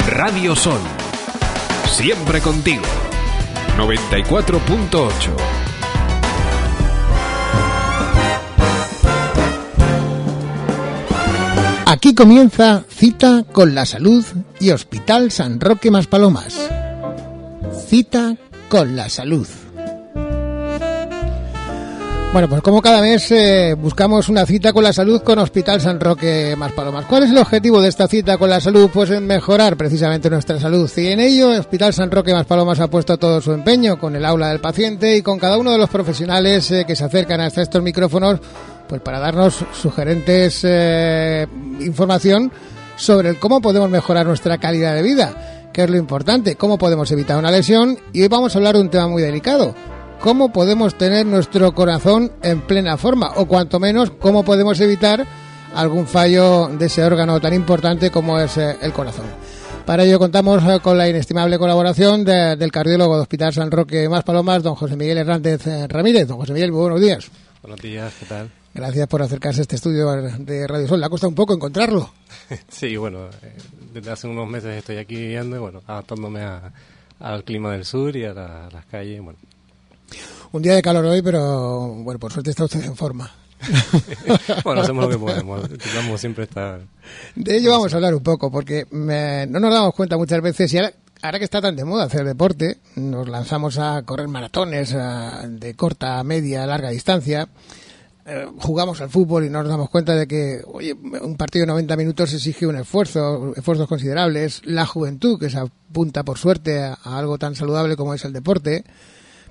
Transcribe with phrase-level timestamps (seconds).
[0.00, 0.80] Radio Sol.
[1.86, 2.82] Siempre contigo.
[3.78, 5.56] 94.8.
[11.86, 14.24] Aquí comienza Cita con la Salud
[14.60, 16.68] y Hospital San Roque Más Palomas.
[17.88, 18.36] Cita
[18.68, 19.46] con la Salud.
[22.32, 25.98] Bueno, pues como cada mes eh, buscamos una cita con la salud con Hospital San
[25.98, 27.06] Roque Más Palomas.
[27.06, 28.90] ¿Cuál es el objetivo de esta cita con la salud?
[28.92, 30.90] Pues en mejorar precisamente nuestra salud.
[30.96, 34.24] Y en ello, Hospital San Roque Más Palomas ha puesto todo su empeño con el
[34.24, 37.62] aula del paciente y con cada uno de los profesionales eh, que se acercan hasta
[37.62, 38.38] estos micrófonos,
[38.86, 41.46] pues para darnos sugerentes eh,
[41.80, 42.52] información
[42.96, 47.38] sobre cómo podemos mejorar nuestra calidad de vida, que es lo importante, cómo podemos evitar
[47.38, 47.96] una lesión.
[48.12, 49.74] Y hoy vamos a hablar de un tema muy delicado
[50.26, 55.24] cómo podemos tener nuestro corazón en plena forma o cuanto menos cómo podemos evitar
[55.72, 59.26] algún fallo de ese órgano tan importante como es eh, el corazón.
[59.84, 64.24] Para ello contamos eh, con la inestimable colaboración del cardiólogo de Hospital San Roque Más
[64.24, 66.26] Palomas, don José Miguel Hernández eh, Ramírez.
[66.26, 67.30] Don José Miguel, muy buenos días.
[67.62, 68.50] Buenos días, ¿qué tal?
[68.74, 70.98] Gracias por acercarse a este estudio de Radio Sol.
[70.98, 72.12] ¿Le ha costado un poco encontrarlo?
[72.68, 73.28] sí, bueno,
[73.94, 76.40] desde hace unos meses estoy aquí viviendo y bueno, adaptándome
[77.20, 79.22] al clima del sur y a, a las calles.
[79.22, 79.38] Bueno,
[80.52, 83.30] un día de calor hoy, pero bueno, por suerte está usted en forma.
[84.64, 86.80] bueno, hacemos lo que podemos, intentamos siempre estar...
[87.34, 90.78] De ello vamos a hablar un poco, porque no nos damos cuenta muchas veces, y
[90.78, 96.22] ahora, que está tan de moda hacer deporte, nos lanzamos a correr maratones de corta,
[96.22, 97.48] media, larga distancia,
[98.28, 101.96] eh, jugamos al fútbol y nos damos cuenta de que, oye, un partido de 90
[101.96, 107.38] minutos exige un esfuerzo, esfuerzos considerables, la juventud que se apunta por suerte a algo
[107.38, 108.84] tan saludable como es el deporte,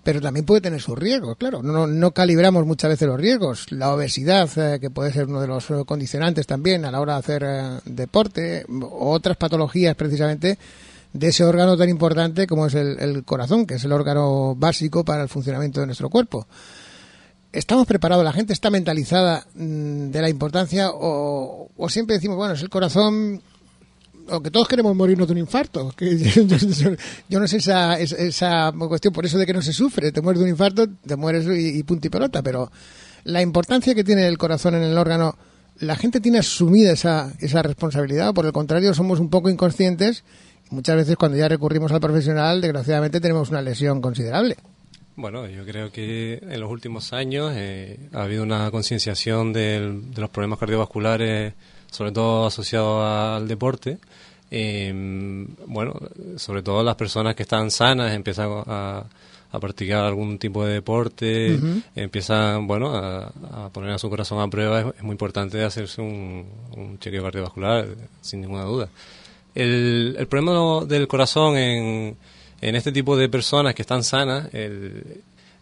[0.05, 1.63] pero también puede tener sus riesgos, claro.
[1.63, 3.71] No, no calibramos muchas veces los riesgos.
[3.71, 7.19] La obesidad, eh, que puede ser uno de los condicionantes también a la hora de
[7.19, 10.59] hacer eh, deporte, otras patologías precisamente
[11.11, 15.23] de ese órgano tan importante como es el, corazón, que es el órgano básico para
[15.23, 16.45] el funcionamiento de nuestro cuerpo.
[17.51, 18.23] ¿Estamos preparados?
[18.23, 23.41] ¿La gente está mentalizada mm, de la importancia o siempre decimos, bueno, es el corazón,
[24.29, 25.93] o que todos queremos morirnos de un infarto.
[25.97, 30.11] Que yo, no sé esa, esa cuestión, por eso de que no se sufre.
[30.11, 32.41] Te mueres de un infarto, te mueres y, punto y pelota.
[32.41, 32.71] Pero
[33.23, 35.37] la importancia que tiene el corazón en el órgano,
[35.79, 38.33] la gente tiene asumida esa, esa responsabilidad.
[38.33, 40.23] Por el contrario, somos un poco inconscientes.
[40.69, 44.57] Muchas veces cuando ya recurrimos al profesional, desgraciadamente tenemos una lesión considerable.
[45.15, 50.29] Bueno, yo creo que en los últimos años eh, ha habido una concienciación de los
[50.29, 51.53] problemas cardiovasculares
[51.95, 53.97] sobre todo asociado al deporte.
[54.51, 54.93] Eh,
[55.67, 55.93] bueno,
[56.37, 59.05] sobre todo las personas que están sanas empiezan a,
[59.59, 61.57] practicar algún tipo de deporte,
[61.95, 64.93] empiezan, bueno, a, poner a su corazón a prueba.
[64.97, 66.45] Es, muy importante hacerse un,
[66.75, 67.87] un, chequeo cardiovascular,
[68.19, 68.89] sin ninguna duda.
[69.53, 72.17] El, el problema del corazón en,
[72.59, 74.49] en este tipo de personas que están sanas,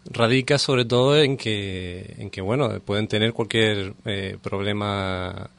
[0.05, 5.50] radica sobre todo en que, en que bueno, pueden tener cualquier eh, problema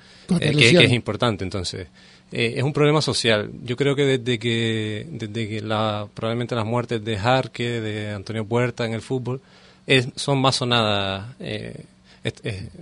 [0.41, 1.45] eh, que, es importante.
[1.45, 1.89] Entonces,
[2.35, 3.51] eh, es un problema social.
[3.63, 8.45] Yo creo que desde que, desde que la, probablemente las muertes de Jarque, de Antonio
[8.45, 9.41] Puerta en el fútbol,
[9.87, 11.85] es, son más sonadas eh,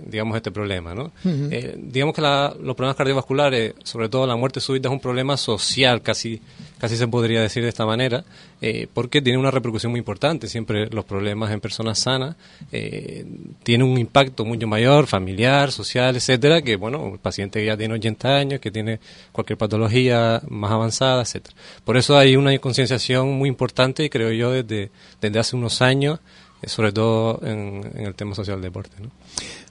[0.07, 1.11] digamos, este problema, ¿no?
[1.25, 6.01] Eh, digamos que los problemas cardiovasculares, sobre todo la muerte súbita, es un problema social,
[6.01, 6.41] casi,
[6.77, 8.23] casi se podría decir de esta manera,
[8.65, 10.47] eh, porque tiene una repercusión muy importante.
[10.47, 12.37] Siempre los problemas en personas sanas
[12.71, 13.25] eh,
[13.61, 17.95] tienen un impacto mucho mayor, familiar, social, etcétera, que, bueno, el paciente que ya tiene
[17.95, 19.01] 80 años, que tiene
[19.33, 21.53] cualquier patología más avanzada, etcétera.
[21.83, 26.21] Por eso hay una concienciación muy importante, creo yo, desde, desde hace unos años,
[26.65, 28.95] sobre todo en, el tema social del deporte.
[29.01, 29.09] ¿no?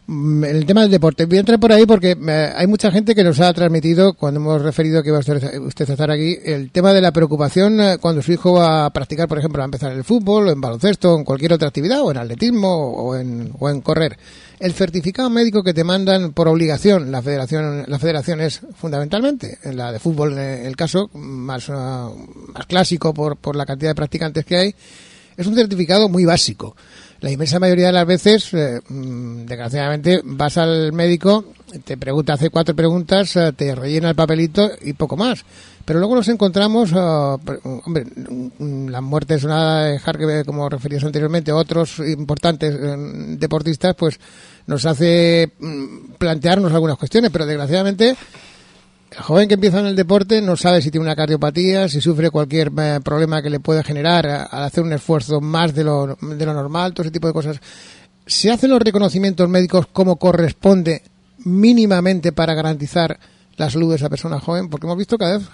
[0.07, 1.27] Mm, el tema del deporte.
[1.27, 4.41] Voy a entrar por ahí porque eh, hay mucha gente que nos ha transmitido, cuando
[4.41, 7.99] hemos referido que iba a usted a estar aquí, el tema de la preocupación eh,
[8.01, 11.15] cuando su hijo va a practicar, por ejemplo, a empezar el fútbol, o en baloncesto,
[11.15, 14.19] o en cualquier otra actividad, o en atletismo, o en, o en correr.
[14.59, 19.77] El certificado médico que te mandan por obligación la federación, la federación es fundamentalmente, en
[19.77, 24.45] la de fútbol el caso, más, eh, más clásico por, por la cantidad de practicantes
[24.45, 24.75] que hay,
[25.37, 26.77] es un certificado muy básico.
[27.21, 31.45] la inmensa mayoría de las veces, eh, mm, desgraciadamente, vas al médico,
[31.85, 35.45] te pregunta, hace cuatro preguntas, eh, te rellena el papelito y poco más.
[35.85, 36.97] Pero luego nos encontramos, eh,
[37.85, 38.07] hombre,
[38.59, 42.75] mm, las muertes nada de Harker, como referías anteriormente, otros importantes
[43.39, 44.19] deportistas, pues
[44.67, 45.53] nos hace
[46.19, 48.17] plantearnos algunas cuestiones, pero desgraciadamente
[49.15, 52.31] el joven que empieza en el deporte no sabe si tiene una cardiopatía, si sufre
[52.31, 56.47] cualquier eh, problema que le pueda generar al hacer un esfuerzo más de lo, de
[56.47, 57.61] lo normal, todo ese tipo de cosas.
[58.27, 61.03] ¿Se hacen los reconocimientos médicos como corresponde
[61.45, 63.19] mínimamente para garantizar
[63.57, 64.71] la salud de esa persona joven?
[64.71, 65.49] Porque hemos visto cada vez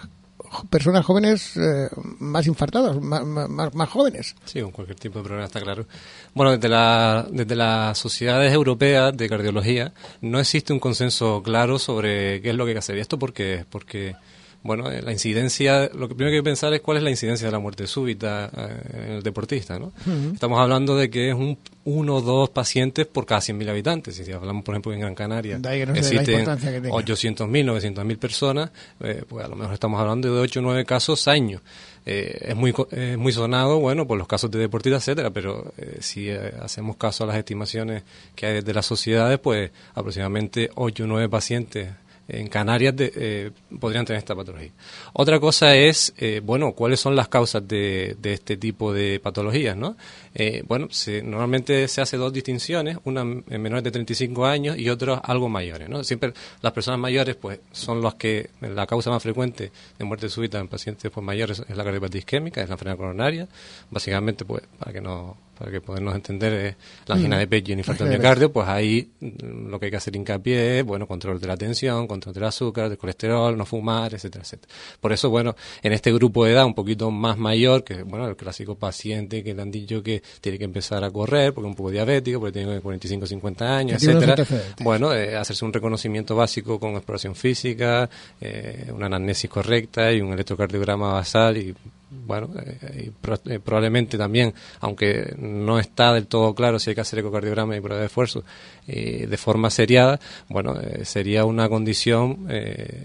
[0.71, 4.35] personas jóvenes eh, más infartadas, más, más, jóvenes.
[4.45, 5.87] Sí, con cualquier tipo de problema, está claro.
[6.35, 12.41] Bueno, desde, la, desde las sociedades europeas de cardiología no existe un consenso claro sobre
[12.43, 12.97] qué es lo que hay que hacer.
[12.97, 13.65] ¿Y esto por qué?
[13.69, 14.17] Porque
[14.63, 17.11] bueno, eh, la incidencia, lo que primero que hay que pensar es cuál es la
[17.11, 19.93] incidencia de la muerte súbita eh, en el deportista, ¿no?
[20.33, 24.17] Estamos hablando de que es un uno o dos pacientes por cada 100.000 habitantes.
[24.17, 25.57] Si hablamos, por ejemplo, en Gran Canaria,
[25.95, 28.71] existen 800.000, 900.000 personas,
[29.01, 31.63] eh, pues a lo mejor estamos hablando de 8 o 9 casos año.
[32.05, 32.75] es muy
[33.17, 37.37] muy sonado, bueno, por los casos de deportistas, etcétera, pero si hacemos caso a las
[37.37, 38.03] estimaciones
[38.35, 41.89] que hay de las sociedades, pues aproximadamente 8 o 9 pacientes
[42.29, 44.71] en Canarias eh, podrían tener esta patología.
[45.15, 49.97] Otra cosa es, eh, bueno, cuáles son las causas de, este tipo de patologías, ¿no?
[50.35, 50.89] Eh, bueno,
[51.25, 55.89] normalmente se hace dos distinciones, una en menores de 35 años y otra algo mayores,
[55.89, 56.05] ¿no?
[56.05, 60.59] Siempre las personas mayores, pues, son las que, la causa más frecuente de muerte súbita
[60.59, 63.49] en pacientes pues, mayores es la cardiopatía isquémica, es la enfermedad coronaria,
[63.91, 66.77] básicamente, pues, para que no para que podernos entender eh,
[67.07, 67.41] la angina mm.
[67.41, 70.15] de pecho y el infarto de miocardio, pues ahí mm, lo que hay que hacer
[70.15, 74.45] hincapié es, bueno, control de la tensión, control del azúcar, del colesterol, no fumar, etcétera,
[74.45, 74.73] etcétera.
[75.01, 78.37] Por eso, bueno, en este grupo de edad un poquito más mayor, que, bueno, el
[78.37, 81.77] clásico paciente que le han dicho que tiene que empezar a correr porque es un
[81.77, 84.37] poco diabético, porque tiene 45, 50 años, etcétera.
[84.81, 88.09] Bueno, eh, hacerse un reconocimiento básico con exploración física,
[88.41, 91.75] eh, una anamnesis correcta y un electrocardiograma basal y
[92.11, 93.11] bueno, eh,
[93.47, 97.81] eh, probablemente también, aunque no está del todo claro si hay que hacer ecocardiograma y
[97.81, 98.45] prueba de esfuerzo
[98.87, 100.19] eh, de forma seriada,
[100.49, 100.75] bueno,
[101.05, 102.49] sería una condición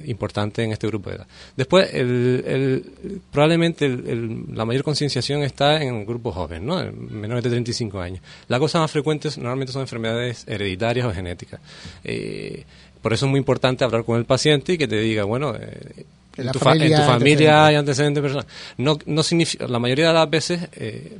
[0.05, 1.27] importante en este grupo de edad.
[1.57, 6.81] Después, el, probablemente la mayor concienciación está en el grupo joven, ¿no?
[6.91, 8.23] menores de 35 años.
[8.47, 11.59] Las cosas más frecuentes normalmente son enfermedades hereditarias o genéticas.
[13.01, 15.53] por eso es muy importante hablar con el paciente y que te diga, bueno,
[16.37, 18.51] en, tu, familia, hay antecedentes personales.
[18.77, 21.19] No, no significa, la mayoría de las veces eh,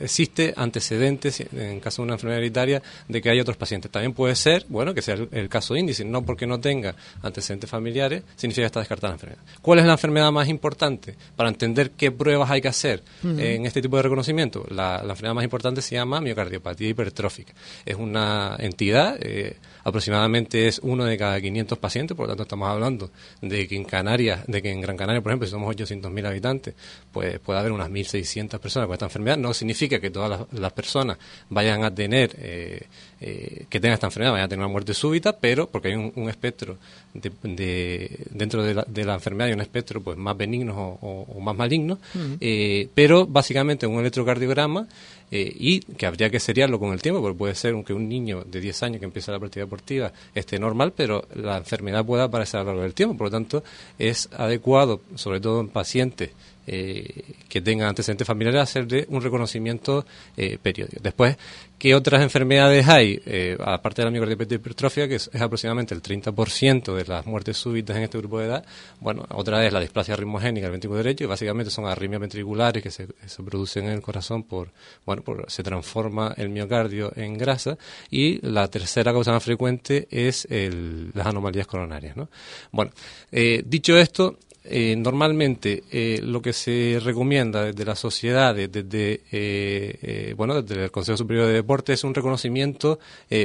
[0.00, 3.90] existe antecedentes, en caso de una enfermedad hereditaria, de que hay otros pacientes.
[3.90, 8.22] También puede ser, bueno, que sea el, caso índice, no porque no tenga antecedentes familiares,
[8.36, 9.42] significa que está descartada la enfermedad.
[9.62, 13.82] ¿Cuál es la enfermedad más importante para entender qué pruebas hay que hacer en este
[13.82, 14.64] tipo de reconocimiento?
[14.70, 17.52] La, enfermedad más importante se llama miocardiopatía hipertrófica.
[17.84, 19.56] Es una entidad, eh,
[19.86, 23.84] aproximadamente es uno de cada 500 pacientes, por lo tanto estamos hablando de que en
[23.84, 26.74] Canarias de que en Gran Canaria, por ejemplo, si somos 800.000 habitantes,
[27.12, 29.36] pues puede haber unas 1.600 personas con esta enfermedad.
[29.36, 31.18] No significa que todas las, personas
[31.50, 32.86] vayan a tener, eh,
[33.20, 36.28] eh, que tengan esta enfermedad, vayan a tener una muerte súbita, pero porque hay un,
[36.28, 36.76] espectro
[37.14, 41.98] de, dentro de la, enfermedad, hay un espectro pues más benigno o, más maligno,
[42.40, 44.86] eh, pero básicamente un electrocardiograma
[45.30, 48.44] eh, y que habría que seriarlo con el tiempo, porque puede ser que un niño
[48.44, 52.60] de 10 años que empieza la práctica deportiva esté normal, pero la enfermedad pueda aparecer
[52.60, 53.16] a lo largo del tiempo.
[53.16, 53.64] Por lo tanto,
[53.98, 56.30] es adecuado, sobre todo en pacientes
[56.68, 60.04] eh, que tengan antecedentes familiares, hacerle un reconocimiento
[60.36, 61.00] eh, periódico.
[61.00, 61.36] Después,
[61.78, 63.22] ¿qué otras enfermedades hay?
[63.24, 67.96] Eh, aparte de la miocardiopatía hipertrofia, que es, aproximadamente el 30% de las muertes súbitas
[67.96, 68.64] en este grupo de edad,
[69.00, 72.90] bueno, otra es la displasia ritmogénica del ventrículo derecho, y básicamente son arritmias ventriculares que
[72.90, 73.06] se,
[73.44, 74.72] producen en el corazón por,
[75.04, 77.78] bueno, por, se transforma el miocardio en grasa,
[78.10, 82.28] y la tercera causa más frecuente es las anomalías coronarias, ¿no?
[82.72, 82.90] Bueno,
[83.30, 84.36] dicho esto,
[84.68, 90.90] eh, normalmente eh, lo que se recomienda desde las sociedades, desde, eh, bueno, desde el
[90.90, 92.98] Consejo Superior de Deporte, es un reconocimiento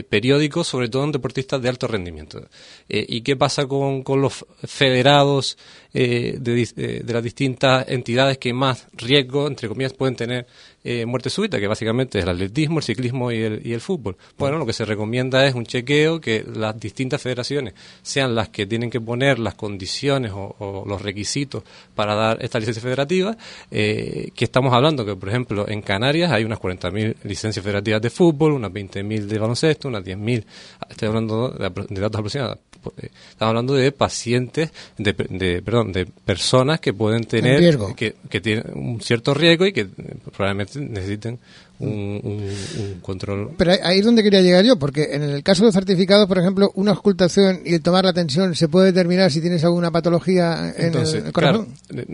[0.09, 2.41] periódico, sobre todo en deportistas de alto rendimiento.
[2.87, 5.57] ¿Y qué pasa con, con los federados
[5.93, 10.47] de, de, las distintas entidades que más riesgo, entre comillas, pueden tener
[10.83, 14.17] eh, muerte súbita, que básicamente es el atletismo, el ciclismo y el, y el fútbol.
[14.37, 18.65] Bueno, lo que se recomienda es un chequeo, que las distintas federaciones sean las que
[18.65, 21.63] tienen que poner las condiciones o, los requisitos
[21.95, 23.37] para dar esta licencia federativa,
[23.69, 28.09] eh, que estamos hablando que, por ejemplo, en Canarias hay unas 40.000 licencias federativas de
[28.09, 30.43] fútbol, unas 20.000 de baloncesto, unas 10.000,
[30.89, 31.69] estoy hablando de,
[32.01, 38.15] datos aproximados, estamos hablando de pacientes, de, de, perdón, de personas que pueden tener, que,
[38.29, 41.39] que tienen un cierto riesgo y que probablemente necesiten
[41.81, 43.51] un, control.
[43.57, 46.37] Pero ahí es donde quería llegar yo, porque en el caso de los certificados, por
[46.37, 50.73] ejemplo, una ocultación y el tomar la tensión, ¿se puede determinar si tienes alguna patología
[50.77, 51.67] en el corazón?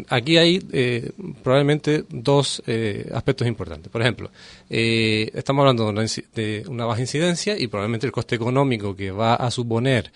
[0.10, 1.12] aquí hay eh,
[1.44, 3.92] probablemente dos eh, aspectos importantes.
[3.92, 4.32] Por ejemplo,
[4.70, 6.06] eh, estamos hablando de una,
[6.36, 10.12] de una, baja incidencia y probablemente el coste económico que va a suponer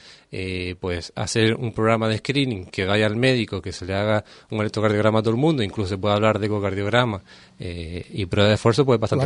[0.80, 4.62] pues hacer un programa de screening que vaya al médico, que se le haga un
[4.62, 7.22] electrocardiograma a todo el mundo, incluso se puede hablar de ecocardiograma
[7.60, 9.26] y prueba de esfuerzo, pues bastante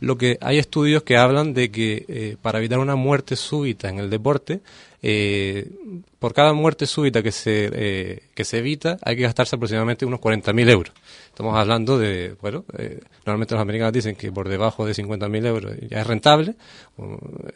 [0.00, 4.10] Lo que hay estudios que hablan de que para evitar una muerte súbita en el
[4.10, 4.60] deporte,
[5.04, 5.68] eh,
[6.20, 10.20] por cada muerte súbita que se, eh, que se evita hay que gastarse aproximadamente unos
[10.20, 10.94] 40.000 euros.
[11.32, 15.72] Estamos hablando de, bueno, eh, normalmente los americanos dicen que por debajo de 50.000 euros
[15.88, 16.56] ya es rentable.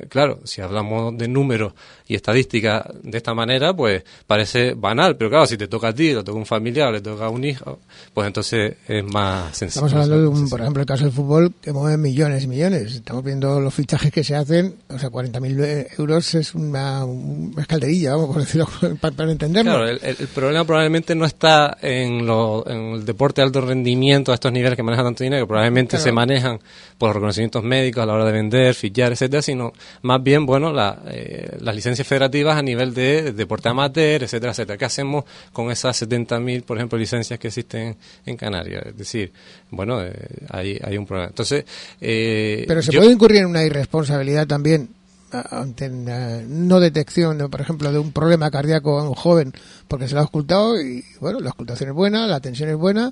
[0.09, 1.75] claro, si hablamos de números
[2.09, 6.14] y estadísticas de esta manera, pues parece banal, pero claro, si te toca a ti,
[6.14, 7.80] le toca a un familiar, le toca a un hijo,
[8.14, 9.85] pues entonces es más sencillo.
[9.85, 12.95] Estamos hablando de, un, por ejemplo, el caso del fútbol que mueve millones y millones.
[12.95, 18.12] Estamos viendo los fichajes que se hacen, o sea, 40.000 euros es una, una escalderilla,
[18.12, 18.68] vamos por decirlo,
[19.02, 19.73] para, entenderlo.
[19.73, 24.52] Claro, el, problema probablemente no está en, lo, en el deporte alto rendimiento a estos
[24.52, 26.58] niveles que manejan tanto dinero, que probablemente se manejan
[26.99, 31.02] por reconocimientos médicos a la hora de vender, fichar, etcétera, sino más bien, bueno, la,
[31.08, 34.78] eh, las licencias federativas a nivel de, deporte amateur, etcétera, etcétera.
[34.78, 38.85] ¿Qué hacemos con esas 70.000, por ejemplo, licencias que existen en Canarias?
[38.87, 39.32] Es decir,
[39.70, 40.12] bueno, eh,
[40.50, 41.28] hay, hay un problema.
[41.28, 41.64] Entonces,
[42.00, 44.88] eh, Pero se puede incurrir en una irresponsabilidad también
[45.30, 49.52] ante no detección, por ejemplo, de un problema cardíaco a un joven
[49.88, 53.11] porque se lo ha ocultado y bueno, la ocultación es buena, la tensión es buena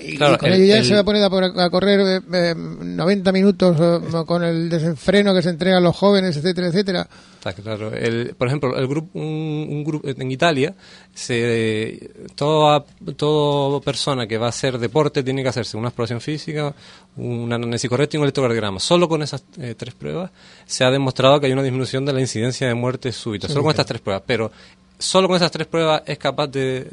[0.00, 4.44] y, con ello ya se va a poner a, correr 90 eh, minutos eh, con
[4.44, 7.08] el desenfreno que se entrega a los jóvenes, etcétera, etcétera.
[7.34, 7.92] Está claro.
[7.92, 10.74] El, por ejemplo, el grupo, un, grupo en Italia,
[11.12, 12.84] se, toda,
[13.16, 16.72] toda persona que va a hacer deporte tiene que hacerse una exploración física,
[17.16, 18.78] un análisis correcto y un electrocardiograma.
[18.78, 20.30] Solo con esas eh, tres pruebas
[20.66, 23.48] se ha demostrado que hay una disminución de la incidencia de muerte súbita.
[23.48, 24.22] Solo con estas tres pruebas.
[24.26, 24.52] Pero
[24.98, 26.88] solo con esas tres pruebas es capaz de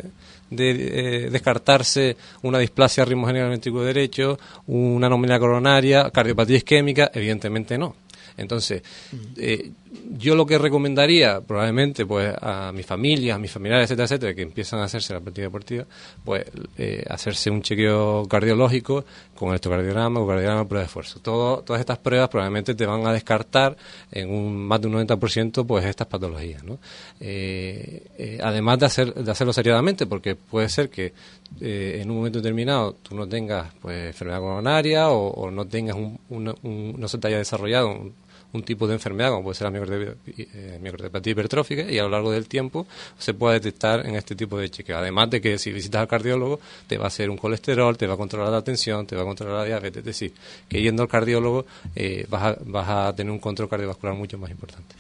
[0.50, 3.52] de eh, descartarse una displasia ritmogénica del
[3.84, 7.96] derecho, una anomalía coronaria, cardiopatía isquémica, evidentemente no.
[8.38, 8.82] Entonces,
[9.38, 9.72] eh,
[10.18, 14.42] yo lo que recomendaría, probablemente, pues a mi familia, a mis familiares, etcétera, etcétera, que
[14.42, 15.86] empiezan a hacerse la práctica deportiva,
[16.24, 16.46] pues
[16.78, 21.20] eh, hacerse un chequeo cardiológico con electrocardiograma o cardiograma prueba de esfuerzo.
[21.20, 23.76] Todo, todas estas pruebas probablemente te van a descartar
[24.12, 26.80] en un más de un 90% pues estas patologías, ¿no?
[27.20, 31.14] Eh, además de, hacer, de hacerlo seriadamente, porque puede ser que
[31.60, 37.08] en un momento determinado tú no tengas pues enfermedad coronaria o, no tengas un, no
[37.08, 38.14] se te haya desarrollado un,
[38.54, 42.32] un tipo de enfermedad, como puede ser la eh, microcardiopatía hipertrófica, y a lo largo
[42.32, 42.88] del tiempo
[43.18, 44.98] se puede detectar en este tipo de chequeo.
[44.98, 48.16] Además de que si visitas al cardiólogo, te va a hacer un colesterol, te va
[48.16, 50.00] a controlar la tensión, te va a controlar la diabetes.
[50.00, 50.34] Es decir,
[50.68, 51.66] que yendo al cardiólogo
[51.96, 54.96] eh, vas, a, vas a tener un control cardiovascular mucho más importante.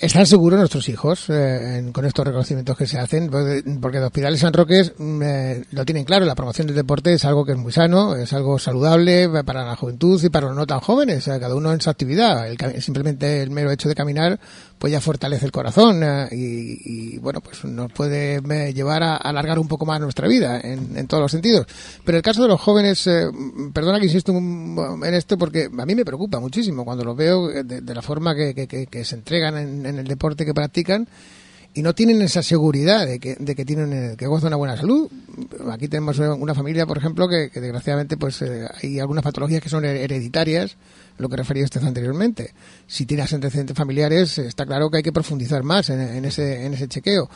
[0.00, 3.28] ¿Están seguros nuestros hijos eh, con estos reconocimientos que se hacen?
[3.28, 7.12] Porque el Hospital de San Roque mm, eh, lo tienen claro, la promoción del deporte
[7.12, 10.56] es algo que es muy sano, es algo saludable para la juventud y para los
[10.56, 12.46] no tan jóvenes, cada uno en su actividad.
[12.78, 14.40] simplemente el mero hecho de caminar
[14.80, 19.58] pues ya fortalece el corazón eh, y, bueno, pues nos puede eh, llevar a alargar
[19.58, 21.66] un poco más nuestra vida en, todos los sentidos.
[22.02, 23.26] Pero el caso de los jóvenes, eh,
[23.74, 27.94] perdona que insisto en esto porque a mí me preocupa muchísimo cuando los veo de,
[27.94, 31.06] la forma que, se entregan en, el deporte que practican
[31.74, 35.10] y no tienen esa seguridad de que, de que tienen que gozan una buena salud.
[35.70, 38.42] Aquí tenemos una familia, por ejemplo, que, desgraciadamente pues
[38.82, 40.78] hay algunas patologías que son hereditarias
[41.20, 42.52] lo que refería usted anteriormente.
[42.86, 46.88] Si tienes antecedentes familiares, está claro que hay que profundizar más en, ese, en ese
[46.88, 47.28] chequeo.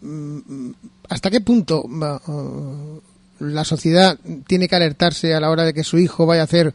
[0.00, 0.70] Mm,
[1.08, 3.00] ¿Hasta qué punto uh,
[3.40, 6.74] la sociedad tiene que alertarse a la hora de que su hijo vaya a hacer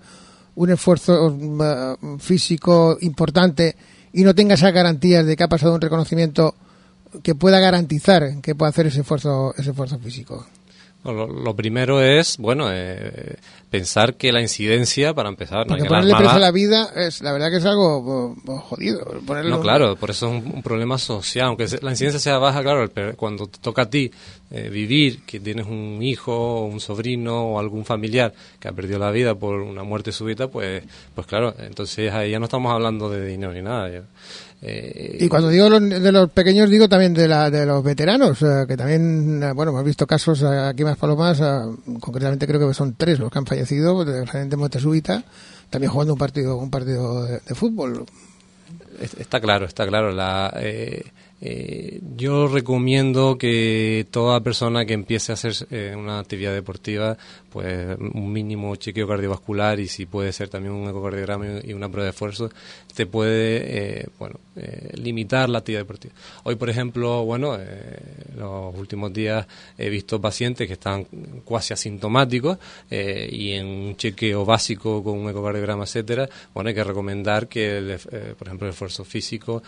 [0.56, 3.76] un esfuerzo uh, físico importante
[4.14, 6.56] y no tenga esas garantías de que ha pasado un reconocimiento
[7.22, 10.48] que pueda garantizar que pueda hacer ese esfuerzo, ese esfuerzo físico?
[11.04, 13.36] Lo, primero es, bueno, eh,
[13.70, 17.34] pensar que la incidencia, para empezar, no hay ponerle precio a la vida, es, la
[17.34, 19.06] verdad que es algo jodido.
[19.44, 21.48] No, claro, por eso es un, problema social.
[21.48, 24.12] Aunque la incidencia sea baja, claro, cuando te toca a ti
[24.52, 29.12] eh, vivir, que tienes un hijo, un sobrino o algún familiar que ha perdido la
[29.12, 30.84] vida por una muerte súbita, pues,
[31.14, 33.90] pues claro, entonces ahí ya no estamos hablando de dinero ni nada.
[34.66, 38.64] Eh, y cuando digo de los pequeños, digo también de, la, de los veteranos, eh,
[38.66, 41.42] que también, eh, bueno, hemos visto casos aquí más palomas,
[42.00, 45.22] concretamente creo que son tres los que han fallecido de de muerte súbita,
[45.70, 48.06] también jugando un partido un partido de, fútbol.
[49.18, 50.14] Está claro, está claro.
[50.14, 50.54] La,
[51.46, 57.18] Eh, yo recomiendo que toda persona que empiece a hacer eh, una actividad deportiva,
[57.54, 62.06] pues un mínimo chequeo cardiovascular y si puede ser también un ecocardiograma y una prueba
[62.06, 62.50] de esfuerzo,
[62.94, 64.40] te puede, eh, bueno,
[64.96, 66.14] limitar la actividad deportiva.
[66.44, 67.58] Hoy, por ejemplo, bueno,
[68.38, 71.06] los últimos días he visto pacientes que están
[71.46, 72.58] cuasi asintomáticos
[72.92, 77.98] y en un chequeo básico con un ecocardiograma, etcétera, bueno, hay que recomendar que,
[78.38, 79.64] por ejemplo, el esfuerzo físico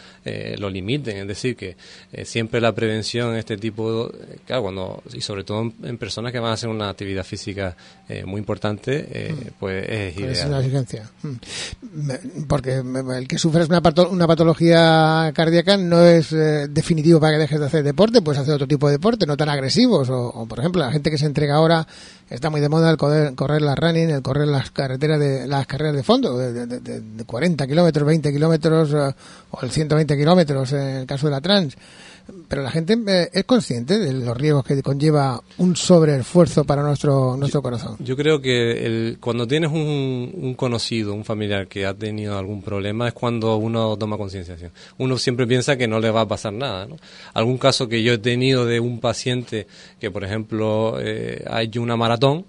[0.58, 1.76] lo limiten, es decir, que
[2.12, 6.32] eh, siempre la prevención en este tipo, eh, claro, cuando, y sobre todo en, personas
[6.32, 7.75] que van a hacer una actividad física
[8.08, 9.48] eh, muy importante, mm.
[9.60, 10.32] pues es ideal.
[10.32, 11.10] Es una exigencia.
[11.24, 12.44] Mm.
[12.48, 17.66] Porque el que sufres una, una patología cardíaca no es definitivo para que dejes de
[17.66, 20.92] hacer deporte, puedes hacer otro tipo de deporte, no tan agresivos, o, por ejemplo, la
[20.92, 21.88] gente que se entrega ahora
[22.30, 25.66] está muy de moda el correr, correr la running, el correr las carreteras de las
[25.66, 31.06] carreras de fondo, de, de 40 kilómetros, 20 kilómetros o el 120 kilómetros en el
[31.06, 31.76] caso de la trans
[32.48, 37.38] pero la gente eh, es consciente de los riesgos que conlleva un sobreesfuerzo para nuestro
[37.38, 37.98] nuestro corazón.
[38.00, 43.08] Yo creo que el, cuando tienes un, conocido, un familiar que ha tenido algún problema
[43.08, 44.56] es cuando uno toma conciencia.
[44.98, 46.86] Uno siempre piensa que no le va a pasar nada.
[46.86, 46.98] ¿no?
[47.34, 49.68] Algún caso que yo he tenido de un paciente
[50.00, 52.46] que, por ejemplo, eh, ha hecho una maratón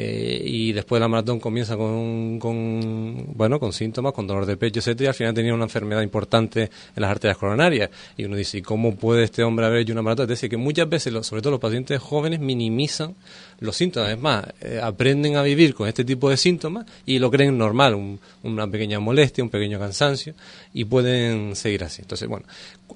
[0.00, 4.56] eh, y después de la maratón comienza con, con, bueno, con síntomas, con dolor de
[4.56, 7.90] pecho, etcétera, y al final tenía una enfermedad importante en las arterias coronarias.
[8.16, 10.26] Y uno dice, ¿y cómo puede este hombre haber hecho una maratón?
[10.26, 13.16] Es decir, que muchas veces, sobre todo los pacientes jóvenes, minimizan
[13.60, 14.10] los síntomas.
[14.10, 18.18] Es más, eh, aprenden a vivir con este tipo de síntomas y lo creen normal,
[18.42, 20.34] una pequeña molestia, un pequeño cansancio,
[20.72, 22.02] y pueden seguir así.
[22.02, 22.46] Entonces, bueno,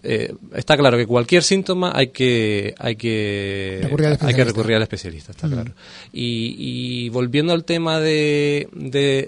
[0.02, 4.82] eh, está claro que cualquier síntoma hay que hay que recurrir hay que recurrir al
[4.82, 5.72] especialista, está claro.
[6.12, 8.68] Y, volviendo al tema de,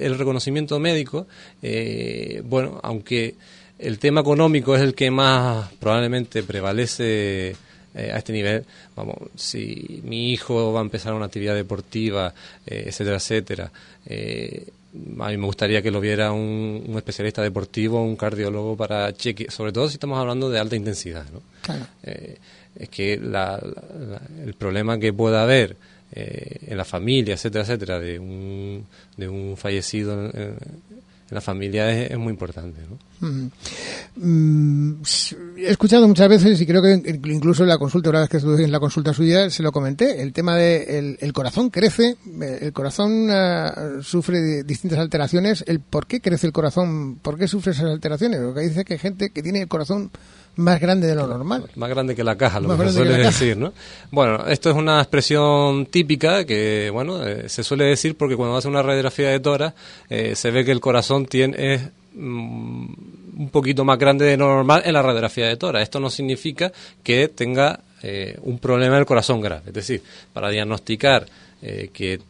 [0.00, 1.26] el reconocimiento médico,
[1.62, 3.34] eh, bueno, aunque
[3.78, 7.56] el tema económico es el que más probablemente prevalece
[7.94, 8.64] eh, a este nivel,
[8.96, 12.34] vamos, si mi hijo va a empezar una actividad deportiva,
[12.66, 13.70] eh, etcétera, etcétera,
[14.06, 14.66] eh,
[15.20, 19.72] a mí me gustaría que lo viera un, especialista deportivo, un cardiólogo para chequear, sobre
[19.72, 21.40] todo si estamos hablando de alta intensidad, ¿no?
[22.76, 25.76] es que el problema que pueda haber
[26.12, 28.86] en la familia, etcétera, etcétera, de un,
[29.16, 30.57] de un fallecido en,
[31.30, 32.80] la familia es, muy importante.
[32.88, 32.98] ¿no?
[34.16, 35.02] Mm,
[35.56, 36.92] he escuchado muchas veces y creo que
[37.30, 40.22] incluso en la consulta, una vez que estuve en la consulta suya, se lo comenté,
[40.22, 46.20] el tema de el, corazón crece, el corazón uh, sufre distintas alteraciones, el por qué
[46.20, 49.62] crece el corazón, por qué sufre esas alteraciones, porque dice que hay gente que tiene
[49.62, 50.10] el corazón
[50.56, 51.68] más grande de lo normal.
[51.74, 53.72] Más grande que la caja, lo que se suele decir, ¿no?
[54.10, 58.68] Bueno, esto es una expresión típica que, bueno, eh, se suele decir porque cuando hace
[58.68, 59.74] una radiografía de tora
[60.08, 61.82] eh, se ve que el corazón tiene es
[62.14, 62.86] mm,
[63.36, 65.82] un poquito más grande de lo normal en la radiografía de tora.
[65.82, 69.64] Esto no significa que tenga eh, un problema del corazón grave.
[69.66, 71.26] Es decir, para diagnosticar
[71.94, 72.20] que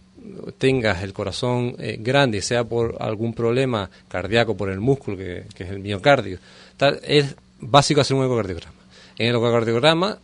[0.59, 5.71] tengas el corazón grande, sea por algún problema cardíaco, por el músculo, que, que es
[5.71, 6.39] el miocardio,
[6.77, 7.35] tal, es
[7.71, 8.75] básico hacer un ecocardiograma.
[9.19, 10.19] En el ecocardiograma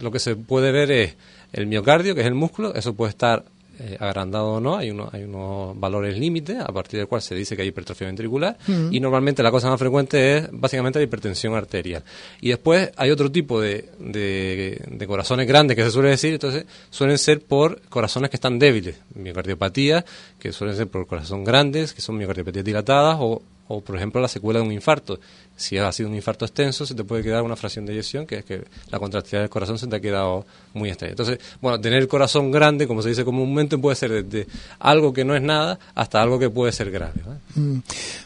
[0.00, 1.16] lo que se puede ver es
[1.52, 3.44] el miocardio, que es el músculo, eso puede estar
[3.76, 7.34] eh, agrandado o no, hay, uno, hay unos valores límites a partir del cual se
[7.34, 8.56] dice que hay hipertrofia ventricular.
[8.90, 12.04] Y normalmente la cosa más frecuente es básicamente la hipertensión arterial.
[12.40, 17.18] Y después hay otro tipo de, de, corazones grandes que se suele decir, entonces suelen
[17.18, 20.04] ser por corazones que están débiles, miocardiopatía,
[20.38, 24.28] que suelen ser por corazón grandes, que son miocardiopatías dilatadas o o por ejemplo la
[24.28, 25.18] secuela de un infarto.
[25.56, 28.38] Si ha sido un infarto extenso, se te puede quedar una fracción de eyección, que
[28.38, 31.12] es que la contractilidad del corazón se te ha quedado muy estrecha.
[31.12, 34.46] Entonces, bueno, tener el corazón grande, como se dice comúnmente, puede ser desde
[34.80, 37.22] algo que no es nada hasta algo que puede ser grave.
[37.54, 37.78] Mm.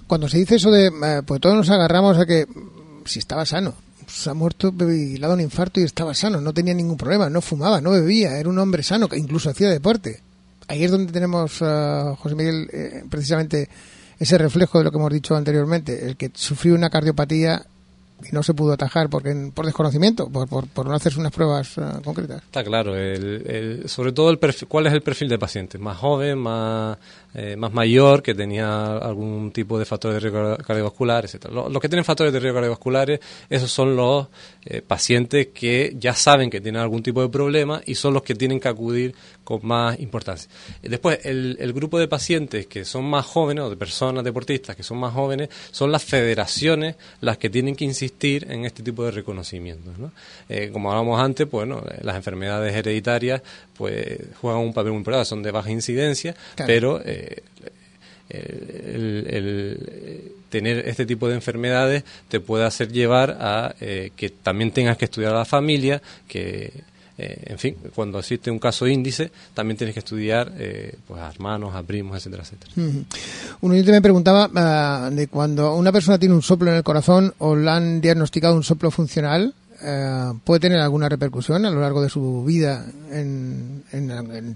[0.07, 2.46] Cuando se dice eso de, eh, pues todos nos agarramos a que
[3.05, 3.74] si estaba sano,
[4.07, 7.29] se ha muerto y ha dado un infarto y estaba sano, no tenía ningún problema,
[7.29, 10.20] no fumaba, no bebía, era un hombre sano, que incluso hacía deporte.
[10.66, 13.68] Ahí es donde tenemos, uh, José Miguel, eh, precisamente
[14.18, 17.64] ese reflejo de lo que hemos dicho anteriormente, el que sufrió una cardiopatía
[18.28, 21.83] y no se pudo atajar porque por desconocimiento, por, por, no hacerse unas pruebas eh,
[22.04, 22.42] concretas.
[22.42, 22.94] Está claro,
[23.87, 26.98] sobre todo el cuál es el perfil de paciente, más joven, más,
[27.40, 31.44] eh, más mayor, que tenía algún tipo de factores de riesgo cardiovascular, etc.
[31.53, 34.27] Los, que tienen factores de riesgo cardiovasculares, esos son los
[34.64, 38.35] eh, pacientes que ya saben que tienen algún tipo de problema y son los que
[38.35, 40.51] tienen que acudir con más importancia.
[40.83, 44.83] Después, el, el, grupo de pacientes que son más jóvenes, o de personas deportistas que
[44.83, 49.12] son más jóvenes, son las federaciones las que tienen que insistir en este tipo de
[49.12, 49.96] reconocimientos.
[49.96, 50.11] ¿no?
[50.48, 53.42] Eh, como hablábamos antes, pues, bueno, las enfermedades hereditarias
[53.79, 56.35] pues juegan un papel muy importante, son de baja incidencia,
[56.66, 57.01] pero
[58.31, 59.25] el,
[60.51, 65.07] tener este tipo de enfermedades te puede hacer llevar a eh, que también tengas que
[65.07, 66.85] estudiar a la familia, que
[67.19, 71.29] eh, en fin, cuando existe un caso índice, también tienes que estudiar eh, pues a
[71.29, 72.73] hermanos, a primos, etcétera, etcétera.
[73.61, 77.35] Un oyente me preguntaba ah, de cuando una persona tiene un soplo en el corazón
[77.38, 82.03] o le han diagnosticado un soplo funcional, eh, ¿puede tener alguna repercusión a lo largo
[82.03, 83.83] de su vida en,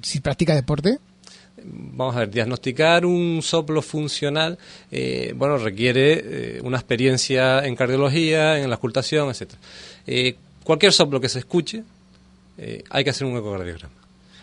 [0.03, 0.99] si practica deporte?
[1.64, 4.59] Vamos a ver, diagnosticar un soplo funcional,
[5.35, 9.61] bueno, requiere una experiencia en cardiología, en la ocultación, etcétera.
[10.64, 11.83] cualquier soplo que se escuche
[12.59, 13.94] eh, hay que hacer un ecocardiograma.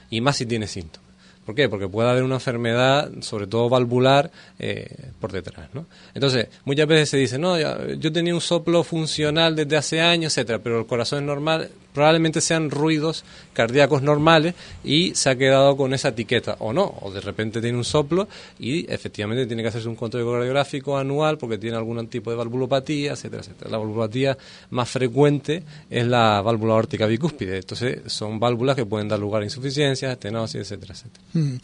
[0.10, 1.08] Y más si tiene síntomas.
[1.46, 1.68] ¿Por qué?
[1.68, 4.30] Porque puede haber una enfermedad, sobre todo valvular,
[4.60, 5.70] eh, por detrás.
[5.74, 5.88] ¿no?
[6.14, 7.58] Entonces, muchas veces se dice, no,
[7.96, 12.42] yo tenía un soplo funcional desde hace años, etcétera, pero el corazón es normal probablemente
[12.42, 13.24] sean ruidos
[13.54, 17.78] cardíacos normales y se ha quedado con esa etiqueta o no, o de repente tiene
[17.78, 18.28] un soplo
[18.60, 23.14] y efectivamente tiene que hacerse un control ecocardiográfico anual porque tiene algún tipo de valvulopatía,
[23.14, 23.72] etcétera, etcétera.
[23.72, 24.38] La valvulopatía
[24.70, 29.46] más frecuente es la válvula órtica bicúspide, entonces son válvulas que pueden dar lugar a
[29.46, 31.24] insuficiencias, estenosis, etcétera, etcétera.
[31.34, 31.58] Mm.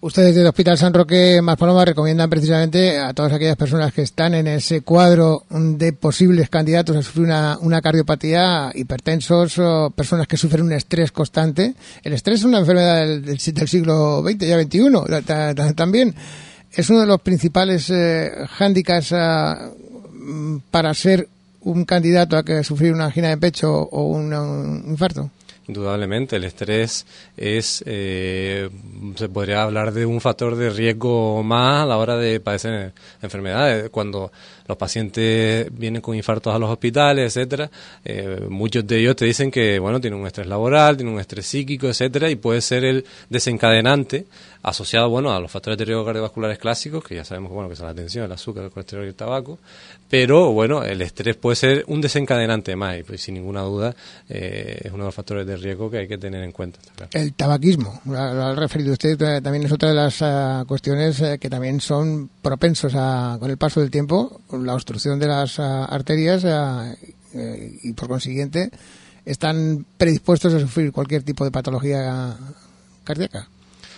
[0.00, 4.34] Ustedes del Hospital San Roque Más Paloma recomiendan precisamente a todas aquellas personas que están
[4.34, 9.58] en ese cuadro de posibles candidatos a sufrir una, una cardiopatía, hipertensos,
[9.94, 11.74] personas que sufren un estrés constante.
[12.02, 16.14] El estrés es una enfermedad del, siglo XX, ya XXI, también.
[16.72, 19.70] Es uno de los principales eh, hándicaps ah,
[20.70, 21.28] para ser
[21.62, 25.30] un candidato a que sufrir una angina de pecho o un infarto.
[25.68, 28.70] Indudablemente, el estrés es, eh,
[29.16, 33.90] se podría hablar de un factor de riesgo más a la hora de padecer enfermedades.
[33.90, 34.30] Cuando
[34.66, 37.70] los pacientes vienen con infartos a los hospitales, etcétera,
[38.04, 41.46] eh, muchos de ellos te dicen que, bueno, tienen un estrés laboral, tienen un estrés
[41.46, 44.26] psíquico, etcétera, y puede ser el desencadenante
[44.62, 47.86] asociado, bueno, a los factores de riesgo cardiovasculares clásicos, que ya sabemos, bueno, que son
[47.86, 49.58] la tensión, el azúcar, el colesterol y el tabaco,
[50.10, 53.94] pero, bueno, el estrés puede ser un desencadenante más, y pues sin ninguna duda
[54.28, 56.80] eh, es uno de los factores de riesgo que hay que tener en cuenta.
[57.12, 61.48] El tabaquismo, lo, ha referido usted, eh, también es otra de las ah, cuestiones que
[61.48, 66.44] también son propensos a, con el paso del tiempo, la obstrucción de las ah, arterias
[66.44, 66.94] ah,
[67.34, 68.70] eh, y por consiguiente
[69.24, 72.36] están predispuestos a sufrir cualquier tipo de patología
[73.04, 73.48] cardíaca.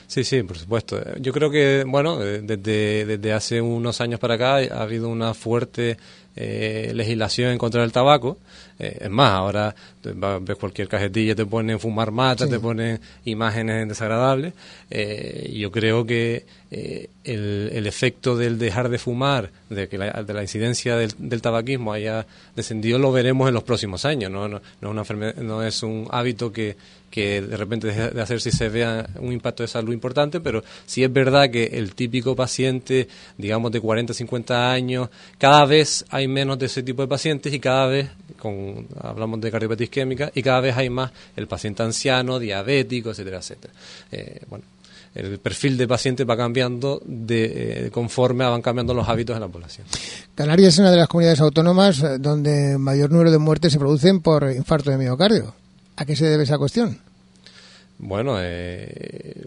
[0.07, 0.99] Sí, sí, por supuesto.
[1.21, 5.35] Yo creo que, bueno, eh, desde, desde hace unos años para acá ha habido una
[5.35, 5.99] fuerte
[6.37, 8.39] eh, legislación en contra del tabaco.
[8.79, 9.75] Eh, es más, ahora
[10.41, 14.53] ves cualquier cajetilla, te ponen fumar mata, te ponen imágenes desagradables.
[14.89, 20.35] Eh, yo creo que el, el, efecto del dejar de fumar, de que la, de
[20.35, 24.31] la incidencia del, del, tabaquismo haya descendido, lo veremos en los próximos años.
[24.31, 25.03] No, no, no, una
[25.43, 26.77] no es un hábito que,
[27.11, 30.63] que de repente deje de hacer si se vea un impacto de salud importante, pero
[30.87, 36.59] sí es verdad que el típico paciente, digamos de 40, 50 años, cada vez menos
[36.59, 40.61] de ese tipo de pacientes y cada vez, con, hablamos de cardiopatía isquémica, y cada
[40.61, 43.73] vez hay más el paciente anciano, diabético, etcétera, etcétera.
[44.13, 44.65] Eh, bueno,
[45.15, 49.49] el perfil de paciente va cambiando de, eh, conforme van cambiando los hábitos de la
[49.49, 49.87] población.
[50.35, 54.21] Canarias es una de las comunidades autónomas eh, donde mayor número de muertes se producen
[54.21, 55.55] por infarto de miocardio.
[55.97, 57.08] ¿A qué se debe esa cuestión?
[57.99, 59.47] Bueno, eh,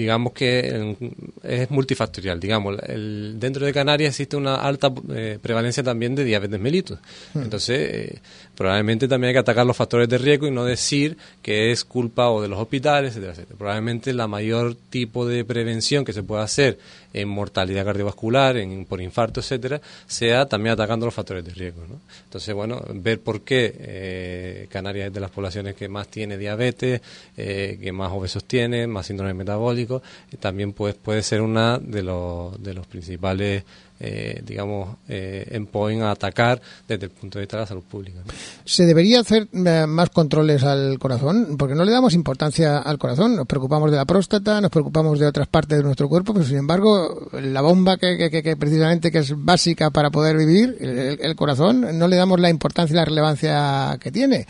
[0.00, 0.96] digamos que
[1.42, 2.40] es multifactorial.
[2.40, 6.98] Digamos, el, dentro de Canarias existe una alta eh, prevalencia también de diabetes mellitus.
[7.34, 7.42] Hmm.
[7.42, 8.18] Entonces, eh,
[8.60, 12.28] probablemente también hay que atacar los factores de riesgo y no decir que es culpa
[12.28, 13.56] o de los hospitales, etcétera, etcétera.
[13.56, 16.78] Probablemente la mayor tipo de prevención que se pueda hacer
[17.14, 21.86] en mortalidad cardiovascular, en, por infarto, etcétera, sea también atacando los factores de riesgo.
[21.88, 22.00] ¿no?
[22.24, 27.00] Entonces, bueno, ver por qué eh, Canarias es de las poblaciones que más tiene diabetes,
[27.38, 30.02] eh, que más obesos tiene, más síndrome metabólico,
[30.38, 33.64] también pues, puede ser una de los, de los principales
[34.02, 37.82] eh, digamos, eh, en point a atacar desde el punto de vista de la salud
[37.82, 38.20] pública.
[38.64, 41.56] ¿Se debería hacer eh, más controles al corazón?
[41.58, 43.36] Porque no le damos importancia al corazón.
[43.36, 46.56] Nos preocupamos de la próstata, nos preocupamos de otras partes de nuestro cuerpo, pero sin
[46.56, 52.08] embargo, la bomba que, que, precisamente que es básica para poder vivir, el, corazón, no
[52.08, 54.46] le damos la importancia y la relevancia que tiene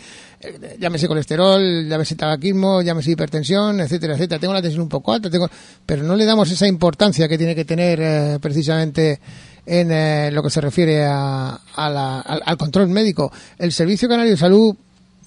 [0.78, 4.40] llámese colesterol, llámese tabaquismo, llámese hipertensión, etcétera, etcétera.
[4.40, 5.48] Tengo la tensión un poco alta, tengo,
[5.84, 9.20] pero no le damos esa importancia que tiene que tener eh, precisamente
[9.66, 13.30] en eh, lo que se refiere a, al, control médico.
[13.58, 14.74] El Servicio Canario de Salud,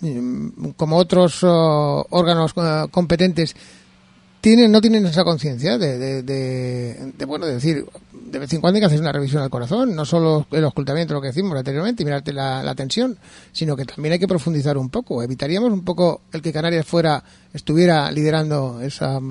[0.01, 2.53] mm, como otros oh, órganos
[2.89, 3.55] competentes,
[4.43, 8.81] tienen, no tienen esa conciencia de, de, bueno, de decir, de vez en cuando hay
[8.81, 12.05] que hacer una revisión al corazón, no solo el ocultamiento, lo que decimos anteriormente, y
[12.05, 13.17] mirarte la, tensión,
[13.53, 15.23] sino que también hay que profundizar un poco.
[15.23, 19.21] Evitaríamos un poco el que Canarias fuera, estuviera liderando esas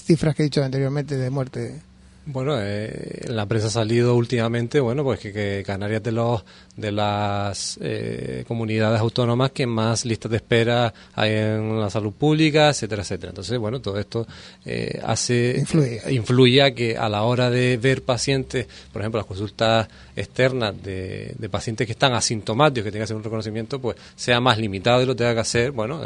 [0.00, 1.82] cifras que he dicho anteriormente de muerte
[2.28, 6.42] Bueno, eh, la prensa ha salido últimamente, bueno, pues que, Canarias de los
[6.76, 12.68] de las eh, comunidades autónomas que más listas de espera hay en la salud pública,
[12.68, 13.30] etcétera, etcétera.
[13.30, 14.26] Entonces, bueno, todo esto
[14.64, 15.64] eh, hace
[16.10, 16.62] influye.
[16.62, 21.86] a que a la hora de ver pacientes, por ejemplo, las consultas externas de, pacientes
[21.86, 25.14] que están asintomáticos, que tengan que hacer un reconocimiento, pues sea más limitado y lo
[25.14, 25.70] tenga que hacer.
[25.70, 26.02] Bueno,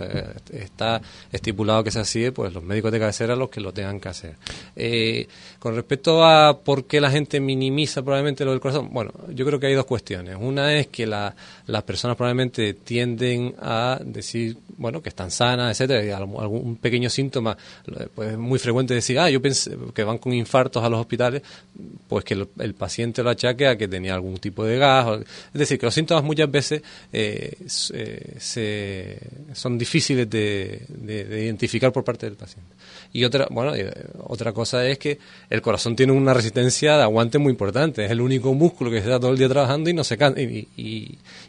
[0.53, 1.01] está
[1.33, 4.37] estipulado que sea así, pues los médicos de cabecera los que lo tengan que hacer.
[5.59, 9.59] con respecto a por qué la gente minimiza probablemente lo del corazón, bueno, yo creo
[9.61, 10.37] que hay dos cuestiones.
[10.39, 11.35] Una es que la,
[11.67, 17.57] las personas probablemente tienden a decir, bueno, que están sanas, etcétera, y algún pequeño síntoma,
[18.15, 21.43] pues es muy frecuente decir, ah, yo pensé que van con infartos a los hospitales,
[22.09, 25.21] pues que el, paciente lo achaque a que tenía algún tipo de gas.
[25.53, 27.57] es decir, que los síntomas muchas veces eh,
[27.93, 29.19] eh,
[29.53, 32.75] son difíciles de, de, identificar por parte del paciente.
[33.13, 33.93] Y otra, bueno, eh,
[34.25, 35.19] otra cosa es que
[35.49, 38.07] el corazón tiene una resistencia de aguante muy importante.
[38.07, 40.67] Es el único músculo que está todo el día trabajando y no se cansa y,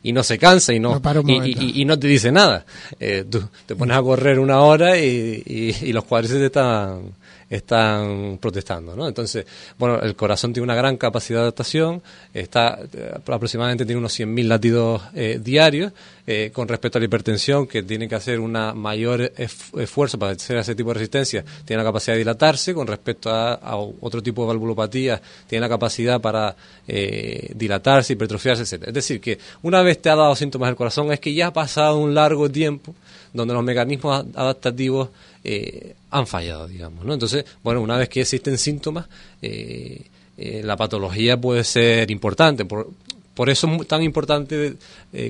[0.04, 2.66] y, no se cansa y no, y, no te dice nada.
[3.00, 7.14] Eh, tú te pones a correr una hora y, los cuádriceps están
[7.52, 9.06] están protestando, ¿no?
[9.10, 9.46] Entonces,
[9.78, 12.02] bueno, el corazón tiene una gran capacidad de adaptación,
[12.34, 15.92] está eh, aproximadamente tiene unos 100.000 latidos eh, diarios,
[16.26, 20.58] eh, con respecto a la hipertensión, que tiene que hacer un mayor esfuerzo para hacer
[20.58, 24.48] ese tipo de resistencia, tiene la capacidad de dilatarse, con respecto a, otro tipo de
[24.48, 26.56] valvulopatía, tiene la capacidad para
[26.88, 28.88] dilatarse, hipertrofiarse, etc.
[28.88, 31.54] Es decir, que una vez te ha dado síntomas del corazón, es que ya ha
[31.54, 32.94] pasado un largo tiempo
[33.34, 35.10] donde los mecanismos adaptativos
[35.44, 37.06] eh, han fallado, digamos.
[37.06, 37.14] ¿no?
[37.14, 39.08] Entonces, bueno, una vez que existen síntomas,
[39.42, 40.02] eh,
[40.38, 42.66] eh, la patología puede ser importante.
[42.66, 42.90] Por,
[43.34, 44.76] por eso es tan importante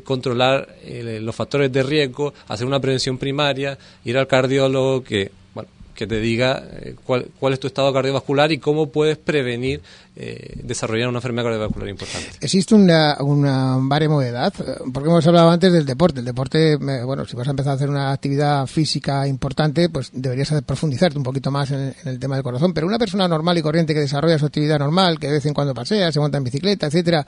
[0.04, 0.76] controlar
[1.22, 5.32] los factores de riesgo, hacer una prevención primaria, ir al cardiólogo, que
[5.94, 9.82] que te diga eh, cuál, cuál, es tu estado cardiovascular y cómo puedes prevenir
[10.16, 12.30] eh, desarrollar una enfermedad cardiovascular importante.
[12.42, 14.54] ¿Existe una, una baremo de edad?
[14.94, 16.20] Porque hemos hablado antes del deporte.
[16.20, 20.52] El deporte, bueno, si vas a empezar a hacer una actividad física importante, pues deberías
[20.66, 22.74] profundizarte un poquito más en, el tema del corazón.
[22.74, 25.54] Pero una persona normal y corriente que desarrolla su actividad normal, que de vez en
[25.54, 27.26] cuando pasea, se monta en bicicleta, etcétera,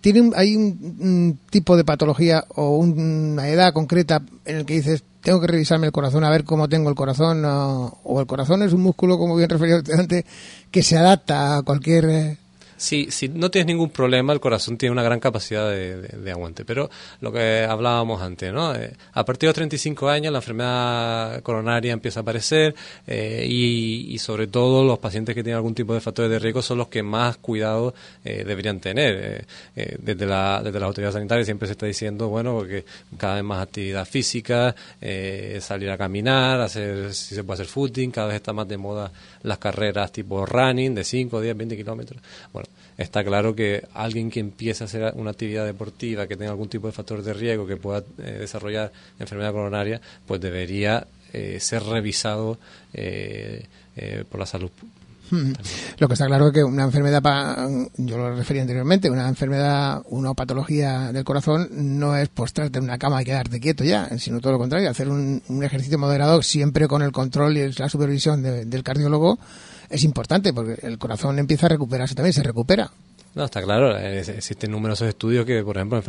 [0.00, 5.40] ¿tiene hay un, tipo de patología o una edad concreta en el que dices tengo
[5.40, 8.80] que revisarme el corazón a ver cómo tengo el corazón, o el corazón es un
[8.80, 10.24] músculo, como bien referido antes,
[10.70, 12.38] que se adapta a cualquier
[12.76, 16.64] eh, si, si no tienes ningún problema, el corazón tiene una gran capacidad de, aguante.
[16.64, 18.74] Pero lo que hablábamos antes, ¿no?
[18.74, 22.74] Eh, a partir de los 35 años la enfermedad coronaria empieza a aparecer
[23.06, 26.78] eh, y, sobre todo los pacientes que tienen algún tipo de factores de riesgo son
[26.78, 29.46] los que más cuidado eh, deberían tener.
[29.74, 32.84] desde, la, desde la autoridad sanitaria siempre se está diciendo, bueno, porque
[33.16, 34.74] cada vez más actividad física,
[35.60, 39.12] salir a caminar, hacer si se puede hacer footing, cada vez está más de moda
[39.42, 42.20] las carreras tipo running de 5, 10, 20 kilómetros.
[42.52, 42.65] Bueno,
[42.98, 46.86] está claro que alguien que empiece a hacer una actividad deportiva, que tenga algún tipo
[46.86, 52.58] de factor de riesgo, que pueda eh, desarrollar enfermedad coronaria, pues debería eh, ser revisado
[52.94, 53.64] eh,
[54.28, 54.70] por la salud
[55.30, 55.52] hmm.
[55.98, 57.22] lo que está claro es que una enfermedad,
[57.96, 62.98] yo lo refería anteriormente, una enfermedad, una patología del corazón no es postrarte en una
[62.98, 67.02] cama y quedarte quieto ya, sino todo lo contrario, hacer un, ejercicio moderado siempre con
[67.02, 69.38] el control y la supervisión del cardiólogo
[69.88, 72.90] es importante porque el corazón empieza a recuperarse también, se recupera.
[73.36, 73.94] No, está claro.
[73.94, 76.02] Existen numerosos estudios que, por ejemplo,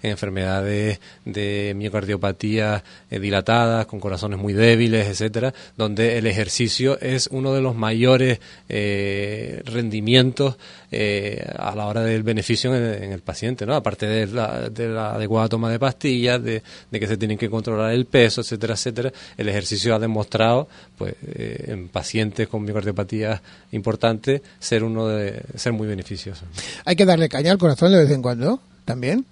[0.00, 7.26] en enfermedades de miocardiopatía eh, dilatadas, con corazones muy débiles, etcétera, donde el ejercicio es
[7.32, 8.38] uno de los mayores
[8.68, 10.56] eh, rendimientos
[10.92, 13.74] eh, a la hora del beneficio en, el paciente, ¿no?
[13.74, 16.62] Aparte de la, de adecuada toma de pastillas, de,
[16.92, 19.12] que se tienen que controlar el peso, etcétera, etcétera.
[19.36, 25.88] El ejercicio ha demostrado, pues, en pacientes con miocardiopatía importante, ser uno de ser muy
[25.88, 26.46] beneficioso.
[26.84, 29.24] Hay que darle caña al corazón de vez en cuando, también.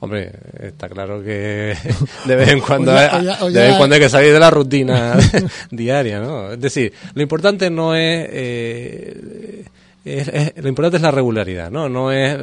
[0.00, 1.76] Hombre, está claro que
[2.26, 2.92] de vez en cuando,
[3.78, 5.16] cuando hay que salir de la rutina
[5.70, 6.52] diaria, ¿no?
[6.52, 8.28] Es decir, lo importante no es,
[10.04, 11.88] eh, lo importante es la regularidad, ¿no?
[11.88, 12.36] No es